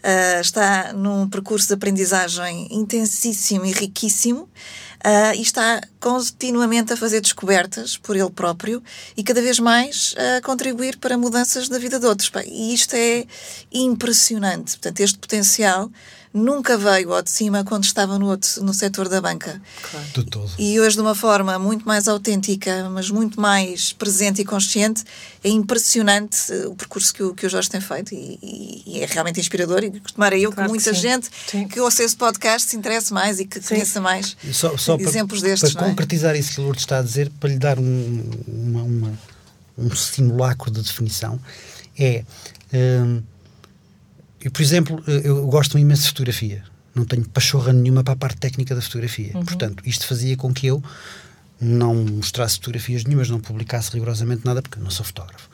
Ah, 0.04 0.42
está 0.42 0.94
num 0.94 1.28
percurso 1.30 1.68
de 1.68 1.74
aprendizagem 1.74 2.68
intensíssimo 2.72 3.66
e 3.66 3.72
riquíssimo 3.72 4.48
ah, 5.04 5.36
e 5.36 5.42
está 5.42 5.82
continuamente 6.00 6.94
a 6.94 6.98
fazer 6.98 7.22
descobertas 7.22 7.98
por 7.98 8.16
ele 8.16 8.30
próprio 8.30 8.84
e 9.16 9.24
cada 9.24 9.42
vez 9.42 9.60
mais 9.60 10.16
a 10.38 10.42
contribuir 10.42 10.98
para 10.98 11.18
mudanças 11.18 11.68
da 11.70 11.78
vida 11.78 12.00
de 12.00 12.06
outros. 12.06 12.32
E 12.46 12.74
isto 12.74 12.96
é 12.96 13.26
impressionante. 13.72 14.72
Portanto, 14.72 15.00
este 15.00 15.18
potencial 15.18 15.92
nunca 16.34 16.78
veio 16.78 17.14
ao 17.14 17.22
de 17.22 17.30
cima 17.30 17.64
quando 17.64 17.84
estava 17.84 18.18
no, 18.18 18.28
outro, 18.28 18.64
no 18.64 18.74
setor 18.74 19.10
da 19.10 19.20
banca. 19.20 19.62
De 20.14 20.24
todo. 20.24 20.50
E 20.58 20.80
hoje, 20.80 20.96
de 20.96 21.02
uma 21.02 21.14
forma 21.14 21.60
muito 21.60 21.86
mais 21.86 22.08
autêntica, 22.08 22.90
mas 22.90 23.10
muito 23.10 23.40
mais 23.40 23.92
presente 23.94 24.42
e 24.42 24.46
consciente, 24.46 25.04
é 25.44 25.50
impressionante 25.50 26.38
eh, 26.54 26.68
o 26.68 26.76
percurso 26.76 27.14
que 27.14 27.22
o, 27.24 27.34
que 27.36 27.46
o 27.46 27.50
Jorge 27.50 27.70
tem 27.70 27.82
feito 27.82 28.14
e, 28.14 28.40
e- 28.42 28.84
e 28.86 29.00
é 29.02 29.06
realmente 29.06 29.40
inspirador. 29.40 29.84
E 29.84 29.92
tomara 30.00 30.38
eu 30.38 30.52
Claro 30.52 30.70
que 30.72 30.78
que 30.80 30.86
muita 30.86 30.94
sim. 30.94 31.02
gente 31.02 31.30
Sim. 31.48 31.68
que 31.68 31.80
ouça 31.80 32.04
esse 32.04 32.16
podcast 32.16 32.70
se 32.70 32.78
interesse 32.78 33.12
mais 33.12 33.40
e 33.40 33.46
que 33.46 33.60
conheça 33.60 34.00
mais 34.00 34.38
Só, 34.54 34.78
só 34.78 34.98
para- 34.98 35.08
exemplos 35.10 35.42
destes. 35.42 35.74
Para 35.74 35.82
não 35.82 35.88
é? 35.88 35.92
concretizar 35.92 36.36
isso 36.36 36.54
que 36.54 36.62
o 36.62 36.64
Lourdes 36.64 36.84
está 36.84 37.00
a 37.00 37.02
dizer, 37.02 37.30
para 37.40 37.50
lhe 37.50 37.58
dar 37.58 37.78
um, 37.78 38.24
uma- 38.48 38.84
uma- 38.84 39.20
um 39.78 39.94
simulacro 39.96 40.72
de 40.72 40.82
definição, 40.82 41.40
é. 42.00 42.24
hum, 42.74 43.22
eu, 44.42 44.52
por 44.52 44.62
exemplo, 44.62 45.04
eh, 45.08 45.22
eu 45.24 45.46
gosto 45.48 45.78
imenso 45.78 46.04
de 46.04 46.08
fotografia. 46.10 46.64
Não 46.94 47.06
tenho 47.06 47.28
pachorra 47.30 47.72
nenhuma 47.72 48.04
para 48.04 48.14
a 48.14 48.18
parte 48.18 48.38
técnica 48.38 48.76
da 48.76 48.82
fotografia. 48.82 49.32
Portanto, 49.32 49.84
isto 49.86 50.06
fazia 50.06 50.36
com 50.36 50.54
que 50.54 50.68
eu 50.68 50.84
não 51.60 51.94
mostrasse 51.96 52.56
fotografias 52.56 53.04
nenhumas, 53.06 53.30
não 53.30 53.40
publicasse 53.40 53.92
rigorosamente 53.92 54.44
nada, 54.44 54.62
porque 54.62 54.80
eu 54.80 54.84
não 54.84 54.90
sou 54.92 55.06
fotógrafo. 55.06 55.50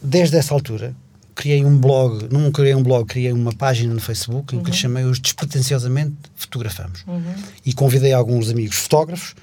Desde 0.00 0.36
essa 0.36 0.54
altura, 0.54 0.94
criei 1.34 1.64
um 1.64 1.76
blog, 1.76 2.28
não 2.32 2.50
criei 2.50 2.74
um 2.74 2.82
blog, 2.82 3.06
criei 3.06 3.32
uma 3.32 3.52
página 3.52 3.92
no 3.92 4.00
Facebook 4.00 4.56
em 4.56 4.62
que 4.62 4.70
lhe 4.70 4.76
chamei 4.76 5.04
os 5.04 5.20
Despretensiosamente 5.20 6.16
Fotografamos. 6.36 7.04
E 7.66 7.72
convidei 7.72 8.12
alguns 8.12 8.50
amigos 8.50 8.76
fotógrafos 8.76 9.34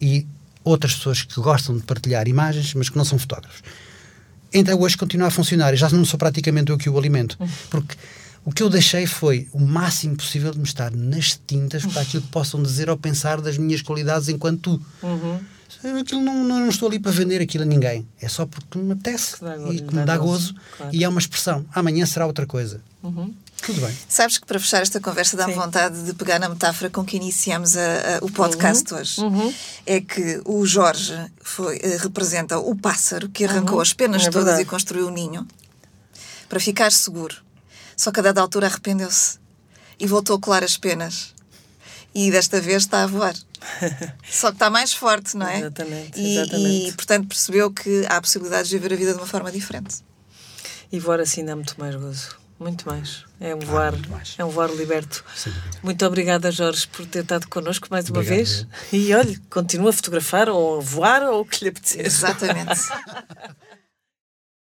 e 0.00 0.26
outras 0.62 0.94
pessoas 0.94 1.22
que 1.22 1.40
gostam 1.40 1.76
de 1.76 1.82
partilhar 1.82 2.26
imagens, 2.26 2.72
mas 2.74 2.88
que 2.88 2.96
não 2.96 3.04
são 3.04 3.18
fotógrafos. 3.18 3.62
Então 4.54 4.80
hoje 4.80 4.96
continua 4.96 5.26
a 5.28 5.30
funcionar 5.30 5.74
e 5.74 5.76
já 5.76 5.90
não 5.90 6.04
sou 6.04 6.18
praticamente 6.18 6.70
eu 6.70 6.78
que 6.78 6.88
o 6.88 6.96
alimento. 6.96 7.36
Porque 7.68 7.96
o 8.44 8.52
que 8.52 8.62
eu 8.62 8.70
deixei 8.70 9.06
foi 9.06 9.48
o 9.52 9.60
máximo 9.60 10.16
possível 10.16 10.52
de 10.52 10.58
me 10.58 10.64
estar 10.64 10.92
nas 10.92 11.40
tintas 11.46 11.84
para 11.84 12.02
aquilo 12.02 12.22
que 12.22 12.28
possam 12.30 12.62
dizer 12.62 12.88
ou 12.88 12.96
pensar 12.96 13.40
das 13.40 13.58
minhas 13.58 13.82
qualidades 13.82 14.28
enquanto 14.28 14.78
tu. 14.78 14.82
Aquilo 16.00 16.22
não, 16.22 16.44
não, 16.44 16.60
não 16.60 16.68
estou 16.68 16.88
ali 16.88 16.98
para 16.98 17.10
vender 17.10 17.42
aquilo 17.42 17.64
a 17.64 17.66
ninguém. 17.66 18.06
É 18.20 18.28
só 18.28 18.46
porque 18.46 18.78
me 18.78 18.92
apetece 18.92 19.36
Que 19.36 19.44
e 19.74 19.80
que 19.82 19.94
me 19.94 20.04
dá 20.04 20.16
gozo, 20.16 20.52
gozo. 20.52 20.54
claro. 20.76 20.94
E 20.94 21.04
é 21.04 21.08
uma 21.08 21.18
expressão. 21.18 21.66
Amanhã 21.74 22.06
será 22.06 22.26
outra 22.26 22.46
coisa. 22.46 22.80
Tudo 23.66 23.80
bem. 23.80 23.96
Sabes 24.08 24.38
que 24.38 24.46
para 24.46 24.58
fechar 24.60 24.82
esta 24.82 25.00
conversa 25.00 25.36
dá-me 25.36 25.54
vontade 25.54 26.02
de 26.02 26.12
pegar 26.14 26.38
na 26.38 26.48
metáfora 26.48 26.90
com 26.90 27.04
que 27.04 27.16
iniciamos 27.16 27.76
a- 27.76 27.80
a- 27.80 28.18
o 28.24 28.30
podcast 28.30 28.92
Uhum. 28.92 29.00
hoje. 29.48 29.56
É 29.86 30.00
que 30.00 30.40
o 30.44 30.64
Jorge 30.66 31.14
foi, 31.42 31.78
eh, 31.82 31.96
representa 31.98 32.58
o 32.58 32.76
pássaro 32.76 33.28
que 33.28 33.44
arrancou 33.44 33.80
as 33.80 33.92
penas 33.92 34.22
É 34.22 34.30
todas 34.30 34.44
verdade. 34.46 34.62
e 34.62 34.66
construiu 34.66 35.06
o 35.08 35.10
ninho 35.10 35.46
para 36.48 36.60
ficar 36.60 36.90
seguro. 36.92 37.36
Só 37.96 38.10
que 38.12 38.20
a 38.20 38.22
dada 38.22 38.40
altura 38.40 38.66
arrependeu-se 38.66 39.38
e 39.98 40.06
voltou 40.06 40.36
a 40.36 40.40
colar 40.40 40.62
as 40.64 40.76
penas. 40.76 41.32
E 42.14 42.30
desta 42.30 42.60
vez 42.60 42.82
está 42.84 43.02
a 43.02 43.06
voar. 43.06 43.34
Só 44.30 44.48
que 44.50 44.56
está 44.56 44.68
mais 44.70 44.92
forte, 44.92 45.36
não 45.36 45.46
é? 45.48 45.58
Exatamente, 45.60 46.20
E, 46.20 46.36
exatamente. 46.38 46.88
e, 46.88 46.92
portanto 46.92 47.26
percebeu 47.28 47.70
que 47.72 48.04
há 48.08 48.16
a 48.18 48.20
possibilidade 48.20 48.68
de 48.68 48.78
viver 48.78 48.92
a 48.94 48.96
vida 48.96 49.12
de 49.12 49.18
uma 49.18 49.26
forma 49.26 49.50
diferente. 49.50 49.96
E 50.92 51.00
voar 51.00 51.18
assim 51.20 51.44
dá 51.44 51.56
muito 51.56 51.74
mais 51.78 51.94
gozo. 51.96 52.36
Muito 52.58 52.88
mais. 52.88 53.24
É 53.40 53.54
um 53.54 53.58
voar, 53.58 53.94
mais. 54.08 54.34
é 54.38 54.44
um 54.44 54.48
voar 54.48 54.70
liberto. 54.70 55.24
Muito 55.82 56.06
obrigada, 56.06 56.50
Jorge, 56.50 56.86
por 56.88 57.04
ter 57.06 57.22
estado 57.22 57.48
connosco 57.48 57.88
mais 57.90 58.08
uma 58.08 58.20
Obrigado, 58.20 58.36
vez. 58.36 58.66
E 58.92 59.12
olhe, 59.14 59.36
continua 59.50 59.90
a 59.90 59.92
fotografar 59.92 60.48
ou 60.48 60.78
a 60.78 60.80
voar 60.80 61.22
ou 61.24 61.40
o 61.40 61.44
que 61.44 61.64
lhe 61.64 61.70
apetecer. 61.70 62.06
Exatamente. 62.06 62.80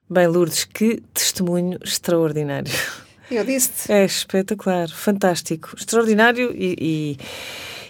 Bem, 0.09 0.27
Lourdes, 0.27 0.64
que 0.64 1.03
testemunho 1.12 1.79
extraordinário. 1.83 2.73
Eu 3.31 3.45
disse-te. 3.45 3.90
É 3.90 4.05
espetacular, 4.05 4.88
fantástico, 4.90 5.75
extraordinário 5.77 6.53
e, 6.55 6.77
e, 6.79 7.18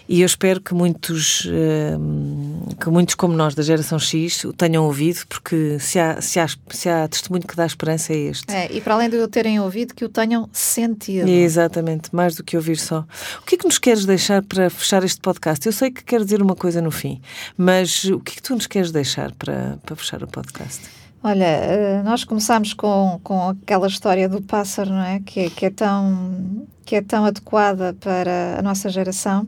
e 0.07 0.21
eu 0.21 0.25
espero 0.25 0.59
que 0.59 0.73
muitos, 0.73 1.45
hum, 1.45 2.65
que 2.79 2.89
muitos 2.89 3.15
como 3.15 3.33
nós 3.33 3.55
da 3.55 3.63
geração 3.63 3.97
X 3.97 4.43
o 4.43 4.53
tenham 4.53 4.85
ouvido, 4.85 5.25
porque 5.27 5.77
se 5.79 5.99
há, 5.99 6.21
se 6.21 6.39
há, 6.39 6.47
se 6.69 6.89
há 6.89 7.07
testemunho 7.07 7.45
que 7.47 7.55
dá 7.55 7.65
esperança 7.65 8.13
é 8.13 8.17
este. 8.17 8.53
É, 8.53 8.71
e 8.71 8.81
para 8.81 8.95
além 8.95 9.09
de 9.09 9.17
o 9.17 9.27
terem 9.27 9.59
ouvido, 9.59 9.93
que 9.93 10.03
o 10.03 10.09
tenham 10.09 10.49
sentido. 10.51 11.27
Exatamente, 11.27 12.13
mais 12.13 12.35
do 12.35 12.43
que 12.43 12.57
ouvir 12.57 12.77
só. 12.77 13.05
O 13.41 13.45
que 13.45 13.55
é 13.55 13.57
que 13.57 13.65
nos 13.65 13.77
queres 13.77 14.05
deixar 14.05 14.41
para 14.43 14.69
fechar 14.69 15.03
este 15.03 15.21
podcast? 15.21 15.65
Eu 15.65 15.73
sei 15.73 15.91
que 15.91 16.03
quero 16.03 16.23
dizer 16.23 16.41
uma 16.41 16.55
coisa 16.55 16.81
no 16.81 16.91
fim, 16.91 17.21
mas 17.57 18.03
o 18.05 18.19
que 18.19 18.33
é 18.33 18.35
que 18.35 18.43
tu 18.43 18.55
nos 18.55 18.67
queres 18.67 18.91
deixar 18.91 19.31
para, 19.33 19.77
para 19.85 19.95
fechar 19.95 20.21
o 20.23 20.27
podcast? 20.27 21.02
Olha, 21.25 21.45
eh, 21.45 22.03
nós 22.03 22.25
começámos 22.25 22.73
com, 22.73 23.17
com 23.23 23.47
aquela 23.47 23.87
história 23.87 24.27
do 24.27 24.41
pássaro, 24.41 24.89
não 24.89 25.01
é? 25.01 25.21
Que, 25.21 25.39
é? 25.39 25.49
que, 25.49 25.65
é 25.67 25.69
tão, 25.69 26.67
que 26.85 26.97
é 26.97 27.01
tão 27.01 27.23
adequada 27.23 27.95
para 28.01 28.59
a 28.59 28.61
nossa 28.61 28.89
geração. 28.89 29.47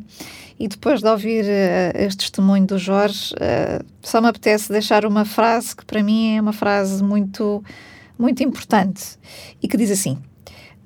E 0.57 0.69
depois 0.69 1.01
de 1.01 1.09
ouvir 1.09 1.43
uh, 1.43 1.97
este 1.97 2.19
testemunho 2.19 2.65
do 2.65 2.77
Jorge, 2.77 3.35
uh, 3.35 3.85
só 4.01 4.21
me 4.21 4.29
apetece 4.29 4.71
deixar 4.71 5.05
uma 5.05 5.25
frase 5.25 5.75
que 5.75 5.83
para 5.83 6.01
mim 6.01 6.37
é 6.37 6.41
uma 6.41 6.53
frase 6.53 7.03
muito, 7.03 7.61
muito 8.17 8.41
importante 8.41 9.19
e 9.61 9.67
que 9.67 9.75
diz 9.75 9.91
assim: 9.91 10.17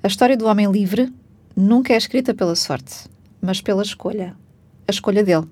A 0.02 0.08
história 0.08 0.36
do 0.36 0.46
homem 0.46 0.68
livre 0.68 1.14
nunca 1.56 1.94
é 1.94 1.96
escrita 1.96 2.34
pela 2.34 2.56
sorte, 2.56 3.08
mas 3.40 3.60
pela 3.60 3.82
escolha 3.82 4.34
a 4.88 4.90
escolha 4.90 5.22
dele. 5.22 5.46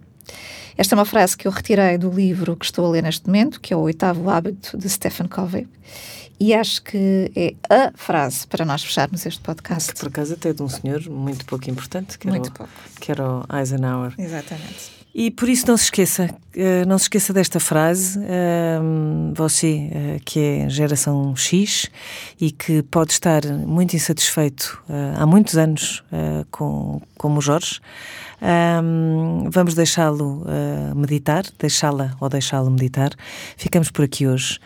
Esta 0.76 0.94
é 0.94 0.96
uma 0.96 1.04
frase 1.04 1.36
que 1.36 1.48
eu 1.48 1.52
retirei 1.52 1.98
do 1.98 2.10
livro 2.10 2.56
que 2.56 2.64
estou 2.64 2.86
a 2.86 2.90
ler 2.90 3.02
neste 3.02 3.26
momento, 3.26 3.60
que 3.60 3.74
é 3.74 3.76
o 3.76 3.80
Oitavo 3.80 4.30
Hábito 4.30 4.78
de 4.78 4.88
Stephen 4.88 5.26
Covey, 5.26 5.66
e 6.40 6.54
acho 6.54 6.82
que 6.82 7.32
é 7.34 7.54
a 7.68 7.92
frase 7.96 8.46
para 8.46 8.64
nós 8.64 8.84
fecharmos 8.84 9.26
este 9.26 9.40
podcast. 9.40 9.92
Que 9.92 9.98
por 9.98 10.08
acaso 10.08 10.34
até 10.34 10.50
é 10.50 10.52
de 10.52 10.62
um 10.62 10.68
senhor 10.68 11.08
muito 11.08 11.44
pouco 11.44 11.68
importante, 11.68 12.16
que, 12.16 12.28
muito 12.28 12.46
era, 12.46 12.54
pouco. 12.54 12.72
O, 12.96 13.00
que 13.00 13.10
era 13.10 13.28
o 13.28 13.44
Eisenhower. 13.52 14.14
Exatamente. 14.16 14.98
E 15.14 15.32
por 15.32 15.48
isso 15.48 15.66
não 15.66 15.76
se 15.76 15.84
esqueça, 15.84 16.32
eh, 16.54 16.84
não 16.84 16.96
se 16.96 17.06
esqueça 17.06 17.32
desta 17.32 17.58
frase, 17.58 18.20
ehm, 18.20 19.32
você 19.34 19.90
eh, 19.90 20.20
que 20.24 20.38
é 20.38 20.68
geração 20.68 21.34
X 21.34 21.90
e 22.40 22.52
que 22.52 22.82
pode 22.84 23.12
estar 23.12 23.44
muito 23.44 23.96
insatisfeito 23.96 24.80
eh, 24.88 25.14
há 25.16 25.26
muitos 25.26 25.56
anos 25.56 26.04
com, 26.52 27.02
como 27.16 27.40
Jorge, 27.40 27.80
ehm, 28.40 29.48
vamos 29.51 29.74
deixá-lo 29.74 30.44
meditar, 30.94 31.44
deixá-la 31.59 32.16
ou 32.20 32.29
deixá-lo 32.29 32.70
meditar. 32.70 33.11
Ficamos 33.57 33.90
por 33.90 34.05
aqui 34.05 34.27
hoje. 34.27 34.59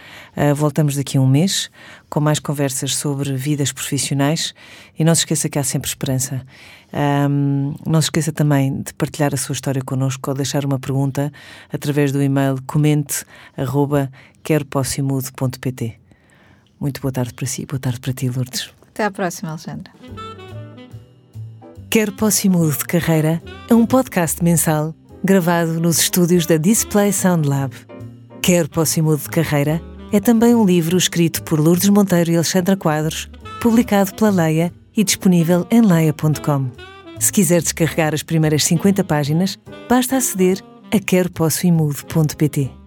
voltamos 0.55 0.97
daqui 0.97 1.19
a 1.19 1.21
um 1.21 1.27
mês 1.27 1.71
com 2.09 2.21
mais 2.21 2.39
conversas 2.39 2.95
sobre 2.97 3.35
vidas 3.37 3.73
profissionais 3.73 4.55
e 4.99 5.05
não 5.05 5.15
se 5.15 5.23
esqueça 5.23 5.49
que 5.49 5.59
há 5.59 5.65
sempre 5.65 5.89
esperança. 5.89 6.45
Um, 6.93 7.75
não 7.87 8.03
se 8.03 8.07
esqueça 8.07 8.33
também 8.33 8.83
de 8.83 8.93
partilhar 8.93 9.33
a 9.33 9.37
sua 9.39 9.55
história 9.55 9.81
connosco 9.83 10.31
ou 10.31 10.37
deixar 10.37 10.65
uma 10.65 10.79
pergunta 10.79 11.33
através 11.73 12.13
do 12.13 12.23
e-mail 12.23 12.57
comente 12.67 13.25
arroba 13.57 14.11
Muito 16.79 17.01
boa 17.01 17.13
tarde 17.13 17.33
para 17.33 17.47
si, 17.47 17.65
boa 17.65 17.81
tarde 17.81 18.01
para 18.01 18.13
ti, 18.13 18.29
Lourdes. 18.29 18.71
Até 18.89 19.05
à 19.05 19.11
próxima, 19.11 19.51
Alexandra. 19.51 19.91
Quero 21.93 22.11
Posse 22.13 22.49
Mudo 22.49 22.75
de 22.75 22.87
Carreira 22.87 23.43
é 23.69 23.75
um 23.75 23.85
podcast 23.85 24.43
mensal 24.43 24.95
gravado 25.23 25.79
nos 25.79 25.99
estúdios 25.99 26.47
da 26.47 26.57
Display 26.57 27.13
Sound 27.13 27.47
Lab. 27.47 27.75
Quero 28.41 28.71
Posse 28.71 29.03
Mudo 29.03 29.21
de 29.21 29.29
Carreira 29.29 29.79
é 30.11 30.19
também 30.19 30.55
um 30.55 30.65
livro 30.65 30.97
escrito 30.97 31.43
por 31.43 31.61
Lourdes 31.61 31.91
Monteiro 31.91 32.31
e 32.31 32.37
Alexandra 32.37 32.79
Quadros, 32.79 33.31
publicado 33.61 34.15
pela 34.15 34.31
Leia 34.31 34.73
e 34.97 35.05
disponível 35.05 35.67
em 35.71 35.83
leia.com. 35.83 36.71
Se 37.21 37.31
quiser 37.31 37.61
descarregar 37.61 38.15
as 38.15 38.23
primeiras 38.23 38.65
50 38.65 39.05
páginas, 39.05 39.59
basta 39.87 40.17
aceder 40.17 40.65
a 40.91 40.99
queropossoimudo.pt. 40.99 42.82